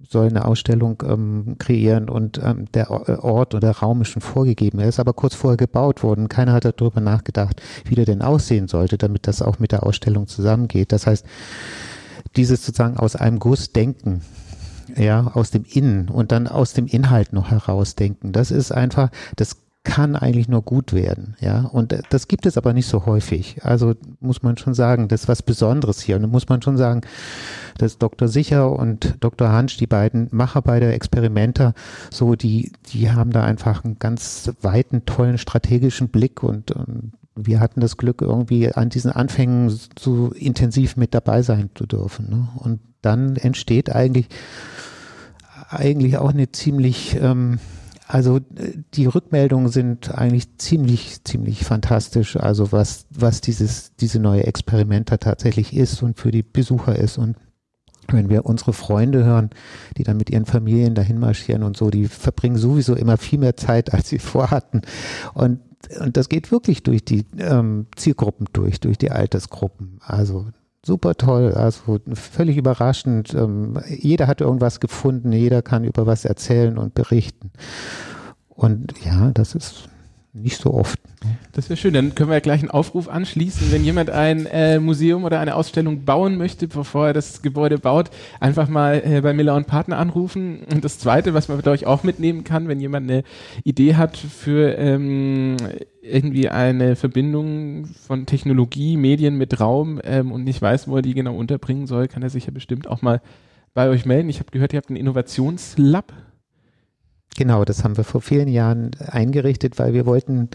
sollen 0.09 0.35
eine 0.35 0.45
Ausstellung 0.45 1.03
ähm, 1.07 1.55
kreieren 1.59 2.09
und 2.09 2.41
ähm, 2.43 2.65
der 2.73 2.89
Ort 2.89 3.53
oder 3.53 3.71
Raum 3.71 4.01
ist 4.01 4.07
schon 4.09 4.23
vorgegeben. 4.23 4.79
Er 4.79 4.89
ist 4.89 4.99
aber 4.99 5.13
kurz 5.13 5.35
vorher 5.35 5.57
gebaut 5.57 6.01
worden. 6.01 6.29
Keiner 6.29 6.53
hat 6.53 6.65
darüber 6.65 6.99
nachgedacht, 6.99 7.62
wie 7.85 7.95
der 7.95 8.05
denn 8.05 8.23
aussehen 8.23 8.67
sollte, 8.67 8.97
damit 8.97 9.27
das 9.27 9.41
auch 9.41 9.59
mit 9.59 9.71
der 9.71 9.83
Ausstellung 9.83 10.27
zusammengeht. 10.27 10.91
Das 10.91 11.05
heißt, 11.05 11.25
dieses 12.35 12.65
sozusagen 12.65 12.97
aus 12.97 13.15
einem 13.15 13.39
Guss 13.39 13.71
denken, 13.71 14.21
ja, 14.95 15.31
aus 15.33 15.51
dem 15.51 15.63
Innen 15.63 16.09
und 16.09 16.31
dann 16.31 16.47
aus 16.47 16.73
dem 16.73 16.88
Inhalt 16.88 17.31
noch 17.31 17.51
herausdenken. 17.51 18.31
Das 18.31 18.49
ist 18.49 18.71
einfach, 18.71 19.12
das 19.35 19.57
kann 19.84 20.15
eigentlich 20.15 20.50
nur 20.50 20.62
gut 20.62 20.92
werden, 20.92 21.38
ja. 21.39 21.62
Und 21.62 21.98
das 22.10 22.28
gibt 22.28 22.46
es 22.46 22.58
aber 22.58 22.74
nicht 22.74 22.88
so 22.88 23.06
häufig. 23.06 23.63
Also 23.63 23.96
muss 24.20 24.44
man 24.44 24.58
schon 24.58 24.74
sagen, 24.74 25.08
das 25.08 25.22
ist 25.22 25.28
was 25.30 25.42
Besonderes 25.42 26.02
hier. 26.02 26.18
Und 26.18 26.30
muss 26.30 26.50
man 26.50 26.62
schon 26.62 26.78
sagen, 26.78 27.02
dass 27.78 27.98
Dr. 27.98 28.28
Sicher 28.28 28.72
und 28.72 29.15
Dr. 29.22 29.50
Hansch, 29.50 29.78
die 29.78 29.88
beiden 29.88 30.28
Macher 30.32 30.62
bei 30.62 30.80
der 30.82 30.94
Experimenter, 30.94 31.74
so 32.12 32.36
die, 32.36 32.74
die 32.92 33.10
haben 33.12 33.32
da 33.32 33.44
einfach 33.44 33.86
einen 33.86 34.00
ganz 34.00 34.52
weiten, 34.62 35.06
tollen 35.06 35.38
strategischen 35.38 36.10
Blick 36.10 36.44
und, 36.44 36.72
und 36.72 37.13
wir 37.36 37.62
hatten 37.62 37.80
das 37.80 37.96
Glück, 37.96 38.22
irgendwie 38.22 38.74
an 38.74 38.89
diesen 38.89 39.12
Anfängen 39.12 39.80
so 39.98 40.32
intensiv 40.34 40.98
mit 40.98 41.13
dabei 41.13 41.42
sein 41.42 41.70
zu 41.74 41.86
dürfen. 41.86 42.30
Ne? 42.30 42.50
Und 42.58 42.82
dann 43.02 43.38
entsteht 43.38 43.96
eigentlich 43.96 44.28
eigentlich 45.70 46.18
auch 46.18 46.32
eine 46.32 46.52
ziemlich 46.52 47.18
ähm, 47.22 47.60
also 48.10 48.38
äh, 48.38 48.74
die 48.95 49.06
Rückmeldungen 49.06 49.69
sind 49.69 50.13
eigentlich 50.13 50.58
ziemlich, 50.58 51.24
ziemlich 51.24 51.63
fantastisch. 51.63 52.36
Also 52.38 52.72
was, 52.72 53.06
was 53.12 53.39
dieses, 53.39 53.95
diese 53.95 54.19
neue 54.19 54.45
Experimenter 54.45 55.19
tatsächlich 55.19 55.76
ist 55.76 56.02
und 56.02 56.19
für 56.19 56.32
die 56.32 56.41
Besucher 56.41 56.95
ist. 56.98 57.19
Und 57.19 57.38
wenn 58.08 58.30
wir 58.30 58.48
unsere 58.48 58.74
Freunde 58.74 59.24
hören, 59.24 59.52
die 59.95 60.04
dann 60.04 60.17
mit 60.17 60.32
ihren 60.32 60.48
Familien 60.48 60.95
dahin 60.95 61.19
marschieren 61.19 61.62
und 61.62 61.78
so, 61.78 61.91
die 61.91 62.08
verbringen 62.08 62.58
sowieso 62.58 62.95
immer 62.95 63.17
viel 63.17 63.38
mehr 63.38 63.56
Zeit, 63.56 63.93
als 63.93 64.10
sie 64.10 64.19
vorhatten. 64.19 64.82
Und, 65.36 65.60
und 66.00 66.17
das 66.17 66.30
geht 66.30 66.52
wirklich 66.52 66.82
durch 66.82 67.06
die 67.06 67.28
ähm, 67.38 67.86
Zielgruppen 67.95 68.48
durch, 68.54 68.80
durch 68.80 68.98
die 68.98 69.12
Altersgruppen. 69.12 70.00
Also 70.02 70.48
super 70.86 71.15
toll, 71.15 71.54
also 71.54 72.00
völlig 72.13 72.58
überraschend. 72.58 73.34
Ähm, 73.34 73.80
jeder 73.88 74.28
hat 74.28 74.42
irgendwas 74.42 74.80
gefunden, 74.80 75.32
jeder 75.32 75.62
kann 75.62 75.84
über 75.84 76.06
was 76.06 76.26
erzählen 76.26 76.78
und 76.78 76.94
berichten. 76.94 77.52
Und 78.50 78.94
ja, 79.06 79.32
das 79.32 79.56
ist 79.56 79.89
nicht 80.34 80.62
so 80.62 80.74
oft. 80.74 81.00
Das 81.54 81.70
wäre 81.70 81.78
schön. 81.78 81.94
Dann 81.94 82.13
können 82.13 82.30
wir 82.30 82.39
gleich 82.39 82.62
einen 82.62 82.70
Aufruf 82.70 83.10
anschließen. 83.10 83.72
Wenn 83.72 83.84
jemand 83.84 84.10
ein 84.10 84.46
äh, 84.46 84.80
Museum 84.80 85.24
oder 85.24 85.39
eine 85.39 85.56
Ausstellung 85.56 86.06
bauen 86.06 86.38
möchte, 86.38 86.68
bevor 86.68 87.08
er 87.08 87.13
das 87.13 87.42
Gebäude 87.42 87.80
baut, 87.80 88.10
einfach 88.39 88.70
mal 88.70 89.02
äh, 89.04 89.22
bei 89.22 89.34
Miller 89.34 89.56
und 89.56 89.65
Partner 89.65 89.98
anrufen. 89.98 90.62
Und 90.72 90.86
das 90.86 91.00
Zweite, 91.00 91.34
was 91.34 91.48
man, 91.48 91.60
glaube 91.62 91.76
ich, 91.76 91.88
auch 91.88 92.04
mitnehmen 92.04 92.44
kann, 92.44 92.68
wenn 92.68 92.80
jemand 92.80 93.10
eine 93.10 93.24
Idee 93.63 93.96
hat 93.96 94.18
für 94.18 94.78
ähm, 94.78 95.58
irgendwie 96.10 96.50
eine 96.50 96.95
Verbindung 96.95 97.86
von 97.86 98.26
Technologie, 98.26 98.98
Medien 98.98 99.38
mit 99.38 99.60
Raum 99.60 100.00
ähm, 100.04 100.32
und 100.32 100.43
nicht 100.43 100.62
weiß, 100.62 100.88
wo 100.88 100.98
er 100.98 101.02
die 101.02 101.13
genau 101.13 101.36
unterbringen 101.36 101.88
soll, 101.88 102.08
kann 102.08 102.24
er 102.24 102.30
sich 102.30 102.45
ja 102.45 102.52
bestimmt 102.52 102.88
auch 102.88 103.02
mal 103.02 103.22
bei 103.74 103.89
euch 103.89 104.06
melden. 104.06 104.30
Ich 104.30 104.39
habe 104.39 104.52
gehört, 104.52 104.74
ihr 104.74 104.78
habt 104.78 104.89
ein 104.89 104.95
Innovationslab. 104.95 106.12
Genau, 107.38 107.63
das 107.63 107.84
haben 107.84 107.95
wir 107.95 108.04
vor 108.04 108.22
vielen 108.22 108.48
Jahren 108.48 108.91
eingerichtet, 109.00 109.80
weil 109.80 109.93
wir 109.93 110.06
wollten 110.06 110.50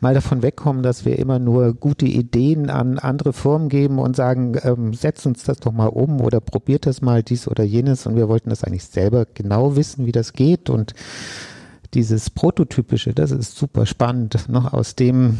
mal 0.00 0.14
davon 0.14 0.42
wegkommen, 0.42 0.82
dass 0.82 1.04
wir 1.04 1.18
immer 1.18 1.38
nur 1.38 1.74
gute 1.74 2.06
Ideen 2.06 2.68
an 2.70 2.98
andere 2.98 3.32
Firmen 3.32 3.68
geben 3.68 3.98
und 3.98 4.14
sagen, 4.14 4.56
ähm, 4.62 4.92
setzt 4.92 5.26
uns 5.26 5.44
das 5.44 5.58
doch 5.58 5.72
mal 5.72 5.86
um 5.86 6.20
oder 6.20 6.40
probiert 6.40 6.86
das 6.86 7.00
mal 7.00 7.22
dies 7.22 7.48
oder 7.48 7.64
jenes. 7.64 8.06
Und 8.06 8.16
wir 8.16 8.28
wollten 8.28 8.50
das 8.50 8.64
eigentlich 8.64 8.84
selber 8.84 9.26
genau 9.32 9.76
wissen, 9.76 10.06
wie 10.06 10.12
das 10.12 10.32
geht 10.32 10.68
und 10.68 10.92
dieses 11.94 12.30
Prototypische, 12.30 13.14
das 13.14 13.30
ist 13.30 13.56
super 13.56 13.86
spannend, 13.86 14.48
noch 14.48 14.72
aus 14.72 14.94
dem 14.96 15.38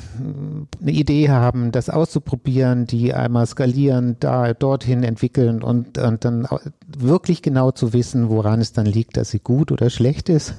eine 0.81 0.93
Idee 0.93 1.29
haben, 1.29 1.73
das 1.73 1.91
auszuprobieren, 1.91 2.87
die 2.87 3.13
einmal 3.13 3.47
skalieren, 3.47 4.17
da 4.21 4.55
dorthin 4.55 5.03
entwickeln 5.03 5.63
und, 5.63 5.99
und 5.99 6.25
dann 6.25 6.47
wirklich 6.87 7.43
genau 7.43 7.73
zu 7.73 7.93
wissen, 7.93 8.29
woran 8.29 8.61
es 8.61 8.73
dann 8.73 8.87
liegt, 8.87 9.17
dass 9.17 9.31
sie 9.31 9.41
gut 9.41 9.73
oder 9.73 9.91
schlecht 9.91 10.29
ist. 10.29 10.55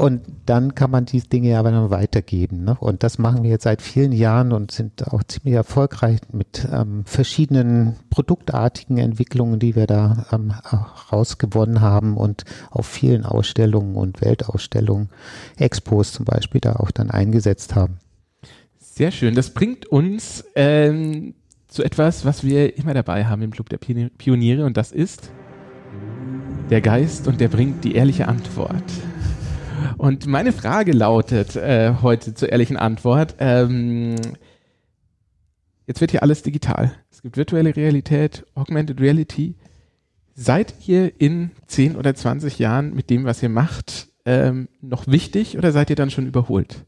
Und 0.00 0.22
dann 0.46 0.74
kann 0.74 0.90
man 0.90 1.04
diese 1.04 1.28
Dinge 1.28 1.58
aber 1.58 1.72
dann 1.72 1.90
weitergeben. 1.90 2.64
Ne? 2.64 2.74
Und 2.80 3.02
das 3.02 3.18
machen 3.18 3.42
wir 3.42 3.50
jetzt 3.50 3.64
seit 3.64 3.82
vielen 3.82 4.12
Jahren 4.12 4.50
und 4.50 4.70
sind 4.70 5.06
auch 5.06 5.22
ziemlich 5.24 5.52
erfolgreich 5.52 6.20
mit 6.32 6.66
ähm, 6.72 7.04
verschiedenen 7.04 7.96
produktartigen 8.08 8.96
Entwicklungen, 8.96 9.58
die 9.58 9.76
wir 9.76 9.86
da 9.86 10.24
ähm, 10.32 10.54
rausgewonnen 11.12 11.82
haben 11.82 12.16
und 12.16 12.44
auf 12.70 12.86
vielen 12.86 13.26
Ausstellungen 13.26 13.94
und 13.94 14.22
Weltausstellungen, 14.22 15.10
Expos 15.58 16.12
zum 16.12 16.24
Beispiel, 16.24 16.62
da 16.62 16.76
auch 16.76 16.92
dann 16.92 17.10
eingesetzt 17.10 17.74
haben. 17.74 17.98
Sehr 18.78 19.10
schön. 19.10 19.34
Das 19.34 19.50
bringt 19.50 19.84
uns 19.84 20.46
ähm, 20.54 21.34
zu 21.68 21.82
etwas, 21.82 22.24
was 22.24 22.42
wir 22.42 22.78
immer 22.78 22.94
dabei 22.94 23.26
haben 23.26 23.42
im 23.42 23.50
Club 23.50 23.68
der 23.68 23.76
Pioniere 23.76 24.64
und 24.64 24.78
das 24.78 24.92
ist 24.92 25.30
der 26.70 26.80
Geist 26.80 27.28
und 27.28 27.38
der 27.38 27.48
bringt 27.48 27.84
die 27.84 27.96
ehrliche 27.96 28.28
Antwort. 28.28 28.84
Und 29.98 30.26
meine 30.26 30.52
Frage 30.52 30.92
lautet 30.92 31.56
äh, 31.56 31.94
heute 32.02 32.34
zur 32.34 32.50
ehrlichen 32.50 32.76
Antwort. 32.76 33.36
Ähm, 33.38 34.16
jetzt 35.86 36.00
wird 36.00 36.10
hier 36.10 36.22
alles 36.22 36.42
digital. 36.42 36.92
Es 37.10 37.22
gibt 37.22 37.36
virtuelle 37.36 37.74
Realität, 37.76 38.46
Augmented 38.54 39.00
Reality. 39.00 39.54
Seid 40.34 40.74
ihr 40.86 41.20
in 41.20 41.50
10 41.66 41.96
oder 41.96 42.14
20 42.14 42.58
Jahren 42.58 42.94
mit 42.94 43.10
dem, 43.10 43.24
was 43.24 43.42
ihr 43.42 43.48
macht, 43.48 44.08
ähm, 44.24 44.68
noch 44.80 45.06
wichtig 45.06 45.58
oder 45.58 45.72
seid 45.72 45.90
ihr 45.90 45.96
dann 45.96 46.10
schon 46.10 46.26
überholt? 46.26 46.84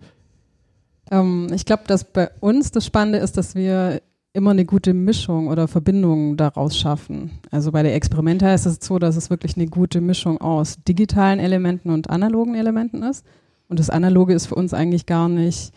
Ähm, 1.11 1.49
ich 1.53 1.65
glaube, 1.67 1.83
dass 1.87 2.05
bei 2.05 2.31
uns 2.41 2.71
das 2.71 2.87
Spannende 2.87 3.19
ist, 3.19 3.37
dass 3.37 3.55
wir 3.55 4.01
immer 4.35 4.53
eine 4.53 4.65
gute 4.65 4.95
Mischung 4.95 5.49
oder 5.49 5.69
Verbindung 5.69 6.37
daraus 6.37 6.77
schaffen. 6.77 7.33
Also 7.51 7.73
bei 7.73 7.83
der 7.83 7.95
Experimenta 7.95 8.53
ist 8.55 8.67
es 8.67 8.79
so, 8.81 8.99
dass 8.99 9.17
es 9.17 9.31
wirklich 9.31 9.57
eine 9.57 9.67
gute 9.67 10.01
Mischung 10.01 10.41
aus 10.41 10.83
digitalen 10.89 11.39
Elementen 11.39 11.91
und 11.91 12.09
analogen 12.09 12.55
Elementen 12.55 13.03
ist. 13.03 13.27
Und 13.69 13.79
das 13.79 13.91
Analoge 13.91 14.33
ist 14.35 14.47
für 14.47 14.55
uns 14.55 14.73
eigentlich 14.73 15.07
gar 15.07 15.29
nicht 15.29 15.73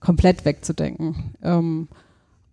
komplett 0.00 0.44
wegzudenken. 0.44 1.34
Ähm, 1.42 1.88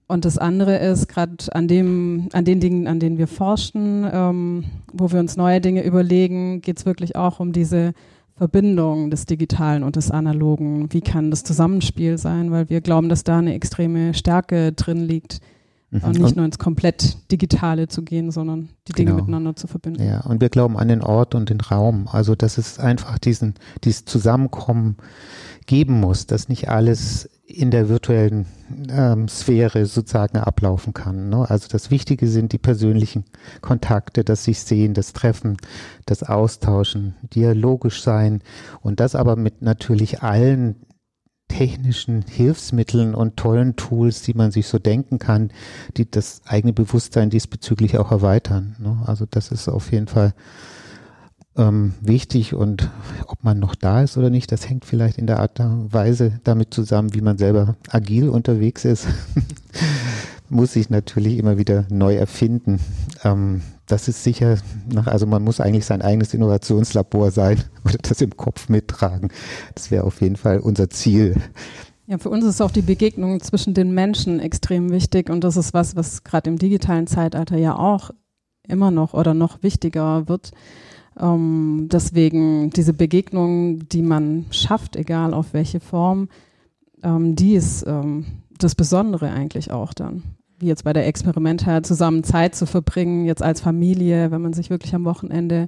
und 0.07 0.23
das 0.23 0.37
andere 0.37 0.77
ist, 0.77 1.07
gerade 1.07 1.35
an 1.51 1.67
dem, 1.67 2.29
an 2.31 2.45
den 2.45 2.59
Dingen, 2.59 2.87
an 2.87 2.99
denen 2.99 3.17
wir 3.17 3.27
forschen, 3.27 4.07
ähm, 4.11 4.65
wo 4.93 5.11
wir 5.11 5.19
uns 5.19 5.35
neue 5.35 5.59
Dinge 5.59 5.83
überlegen, 5.83 6.61
geht 6.61 6.79
es 6.79 6.85
wirklich 6.85 7.15
auch 7.15 7.39
um 7.39 7.51
diese 7.51 7.93
Verbindung 8.37 9.09
des 9.09 9.25
Digitalen 9.25 9.83
und 9.83 9.95
des 9.95 10.11
Analogen. 10.11 10.93
Wie 10.93 11.01
kann 11.01 11.31
das 11.31 11.43
Zusammenspiel 11.43 12.17
sein? 12.19 12.51
Weil 12.51 12.69
wir 12.69 12.81
glauben, 12.81 13.09
dass 13.09 13.23
da 13.23 13.39
eine 13.39 13.55
extreme 13.55 14.13
Stärke 14.13 14.73
drin 14.73 14.97
liegt. 14.97 15.39
Mhm. 15.89 16.03
Und 16.03 16.19
nicht 16.19 16.35
nur 16.35 16.45
ins 16.45 16.59
komplett 16.59 17.17
Digitale 17.31 17.87
zu 17.87 18.03
gehen, 18.03 18.29
sondern 18.29 18.69
die 18.87 18.93
Dinge 18.93 19.11
genau. 19.11 19.23
miteinander 19.23 19.55
zu 19.55 19.67
verbinden. 19.67 20.03
Ja, 20.03 20.21
und 20.21 20.41
wir 20.41 20.49
glauben 20.49 20.77
an 20.77 20.89
den 20.89 21.01
Ort 21.01 21.33
und 21.33 21.49
den 21.49 21.61
Raum. 21.61 22.07
Also, 22.11 22.35
dass 22.35 22.57
es 22.57 22.77
einfach 22.77 23.17
diesen, 23.17 23.55
dieses 23.83 24.05
Zusammenkommen 24.05 24.97
geben 25.65 25.99
muss, 25.99 26.27
dass 26.27 26.49
nicht 26.49 26.69
alles 26.69 27.29
in 27.47 27.71
der 27.71 27.87
virtuellen 27.87 28.45
ähm, 28.89 29.29
Sphäre 29.29 29.85
sozusagen 29.85 30.37
ablaufen 30.37 30.93
kann. 30.93 31.29
Ne? 31.29 31.49
Also 31.49 31.69
das 31.69 31.89
Wichtige 31.89 32.27
sind 32.27 32.51
die 32.51 32.57
persönlichen 32.57 33.23
Kontakte, 33.61 34.25
das 34.25 34.43
sich 34.43 34.59
sehen, 34.59 34.93
das 34.93 35.13
Treffen, 35.13 35.55
das 36.05 36.23
Austauschen, 36.23 37.15
dialogisch 37.33 38.03
sein 38.03 38.41
und 38.81 38.99
das 38.99 39.15
aber 39.15 39.37
mit 39.37 39.61
natürlich 39.61 40.21
allen 40.21 40.75
technischen 41.47 42.23
Hilfsmitteln 42.23 43.15
und 43.15 43.37
tollen 43.37 43.77
Tools, 43.77 44.23
die 44.23 44.33
man 44.33 44.51
sich 44.51 44.67
so 44.67 44.77
denken 44.77 45.17
kann, 45.17 45.51
die 45.95 46.11
das 46.11 46.41
eigene 46.45 46.73
Bewusstsein 46.73 47.29
diesbezüglich 47.29 47.97
auch 47.97 48.11
erweitern. 48.11 48.75
Ne? 48.79 48.97
Also 49.05 49.25
das 49.25 49.53
ist 49.53 49.69
auf 49.69 49.93
jeden 49.93 50.07
Fall 50.07 50.33
ähm, 51.57 51.93
wichtig 52.01 52.53
und 52.53 52.89
ob 53.27 53.43
man 53.43 53.59
noch 53.59 53.75
da 53.75 54.03
ist 54.03 54.17
oder 54.17 54.29
nicht, 54.29 54.51
das 54.51 54.69
hängt 54.69 54.85
vielleicht 54.85 55.17
in 55.17 55.27
der 55.27 55.39
Art 55.39 55.59
und 55.59 55.93
Weise 55.93 56.39
damit 56.43 56.73
zusammen, 56.73 57.13
wie 57.13 57.21
man 57.21 57.37
selber 57.37 57.75
agil 57.89 58.29
unterwegs 58.29 58.85
ist. 58.85 59.07
muss 60.49 60.73
sich 60.73 60.89
natürlich 60.89 61.37
immer 61.37 61.57
wieder 61.57 61.85
neu 61.89 62.15
erfinden. 62.15 62.79
Ähm, 63.23 63.61
das 63.85 64.07
ist 64.07 64.23
sicher, 64.23 64.57
also 65.05 65.25
man 65.25 65.43
muss 65.43 65.59
eigentlich 65.59 65.85
sein 65.85 66.01
eigenes 66.01 66.33
Innovationslabor 66.33 67.31
sein 67.31 67.63
oder 67.85 67.97
das 67.97 68.21
im 68.21 68.35
Kopf 68.35 68.69
mittragen. 68.69 69.29
Das 69.75 69.91
wäre 69.91 70.03
auf 70.03 70.21
jeden 70.21 70.35
Fall 70.35 70.59
unser 70.59 70.89
Ziel. 70.89 71.35
Ja, 72.05 72.17
für 72.17 72.29
uns 72.29 72.45
ist 72.45 72.61
auch 72.61 72.71
die 72.71 72.81
Begegnung 72.81 73.41
zwischen 73.41 73.73
den 73.73 73.93
Menschen 73.93 74.39
extrem 74.39 74.91
wichtig 74.91 75.29
und 75.29 75.43
das 75.43 75.57
ist 75.57 75.73
was, 75.73 75.95
was 75.95 76.23
gerade 76.23 76.49
im 76.49 76.57
digitalen 76.57 77.07
Zeitalter 77.07 77.57
ja 77.57 77.75
auch 77.75 78.11
immer 78.65 78.91
noch 78.91 79.13
oder 79.13 79.33
noch 79.33 79.63
wichtiger 79.63 80.27
wird. 80.27 80.51
Ähm, 81.19 81.87
deswegen 81.91 82.69
diese 82.69 82.93
Begegnung, 82.93 83.87
die 83.89 84.01
man 84.01 84.45
schafft, 84.51 84.95
egal 84.95 85.33
auf 85.33 85.53
welche 85.53 85.79
Form, 85.79 86.29
ähm, 87.03 87.35
die 87.35 87.53
ist 87.53 87.85
ähm, 87.87 88.25
das 88.57 88.75
Besondere 88.75 89.31
eigentlich 89.31 89.71
auch 89.71 89.93
dann. 89.93 90.23
Wie 90.59 90.67
jetzt 90.67 90.83
bei 90.83 90.93
der 90.93 91.07
Experimenta, 91.07 91.83
zusammen 91.83 92.23
Zeit 92.23 92.55
zu 92.55 92.65
verbringen, 92.65 93.25
jetzt 93.25 93.43
als 93.43 93.61
Familie, 93.61 94.31
wenn 94.31 94.41
man 94.41 94.53
sich 94.53 94.69
wirklich 94.69 94.95
am 94.95 95.05
Wochenende 95.05 95.67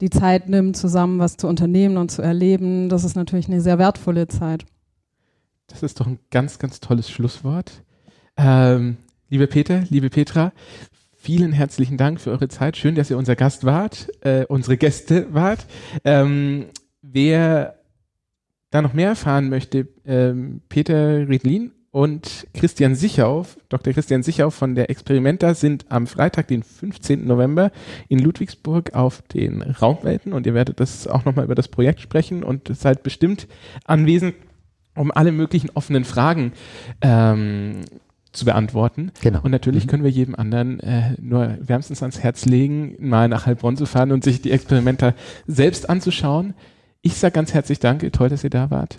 die 0.00 0.10
Zeit 0.10 0.48
nimmt, 0.48 0.76
zusammen 0.76 1.18
was 1.18 1.36
zu 1.36 1.46
unternehmen 1.48 1.96
und 1.96 2.10
zu 2.10 2.22
erleben, 2.22 2.88
das 2.88 3.04
ist 3.04 3.16
natürlich 3.16 3.48
eine 3.48 3.60
sehr 3.60 3.78
wertvolle 3.78 4.28
Zeit. 4.28 4.64
Das 5.68 5.82
ist 5.82 5.98
doch 6.00 6.06
ein 6.06 6.18
ganz, 6.30 6.58
ganz 6.58 6.80
tolles 6.80 7.10
Schlusswort. 7.10 7.82
Ähm, 8.36 8.96
liebe 9.28 9.46
Peter, 9.46 9.84
liebe 9.88 10.10
Petra, 10.10 10.52
Vielen 11.24 11.52
herzlichen 11.52 11.96
Dank 11.96 12.20
für 12.20 12.32
eure 12.32 12.48
Zeit. 12.48 12.76
Schön, 12.76 12.96
dass 12.96 13.08
ihr 13.08 13.16
unser 13.16 13.34
Gast 13.34 13.64
wart, 13.64 14.10
äh, 14.20 14.44
unsere 14.44 14.76
Gäste 14.76 15.32
wart. 15.32 15.64
Ähm, 16.04 16.66
wer 17.00 17.78
da 18.68 18.82
noch 18.82 18.92
mehr 18.92 19.08
erfahren 19.08 19.48
möchte, 19.48 19.88
ähm, 20.04 20.60
Peter 20.68 21.26
Riedlin 21.26 21.72
und 21.90 22.46
Christian 22.52 22.94
Sichauf, 22.94 23.56
Dr. 23.70 23.94
Christian 23.94 24.22
Sichauf 24.22 24.54
von 24.54 24.74
der 24.74 24.90
Experimenta 24.90 25.54
sind 25.54 25.86
am 25.88 26.06
Freitag, 26.06 26.48
den 26.48 26.62
15. 26.62 27.26
November 27.26 27.72
in 28.10 28.18
Ludwigsburg 28.18 28.92
auf 28.92 29.22
den 29.22 29.62
Raumwelten 29.62 30.34
und 30.34 30.46
ihr 30.46 30.52
werdet 30.52 30.78
das 30.78 31.06
auch 31.06 31.24
nochmal 31.24 31.46
über 31.46 31.54
das 31.54 31.68
Projekt 31.68 32.02
sprechen 32.02 32.44
und 32.44 32.68
seid 32.76 33.02
bestimmt 33.02 33.48
anwesend, 33.86 34.34
um 34.94 35.10
alle 35.10 35.32
möglichen 35.32 35.70
offenen 35.70 36.04
Fragen 36.04 36.52
ähm, 37.00 37.80
zu 38.34 38.44
beantworten. 38.44 39.12
Genau. 39.22 39.40
Und 39.42 39.50
natürlich 39.50 39.86
mhm. 39.86 39.90
können 39.90 40.04
wir 40.04 40.10
jedem 40.10 40.34
anderen 40.34 40.80
äh, 40.80 41.14
nur 41.20 41.56
wärmstens 41.60 42.02
ans 42.02 42.20
Herz 42.20 42.44
legen, 42.44 42.96
mal 42.98 43.28
nach 43.28 43.46
Heilbronn 43.46 43.76
zu 43.76 43.86
fahren 43.86 44.12
und 44.12 44.24
sich 44.24 44.42
die 44.42 44.50
Experimente 44.50 45.14
selbst 45.46 45.88
anzuschauen. 45.88 46.54
Ich 47.00 47.14
sage 47.14 47.32
ganz 47.32 47.54
herzlich 47.54 47.78
Danke, 47.78 48.10
toll, 48.10 48.28
dass 48.28 48.44
ihr 48.44 48.50
da 48.50 48.70
wart. 48.70 48.98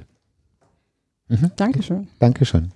Mhm. 1.28 1.52
Dankeschön. 1.56 2.08
Dankeschön. 2.20 2.72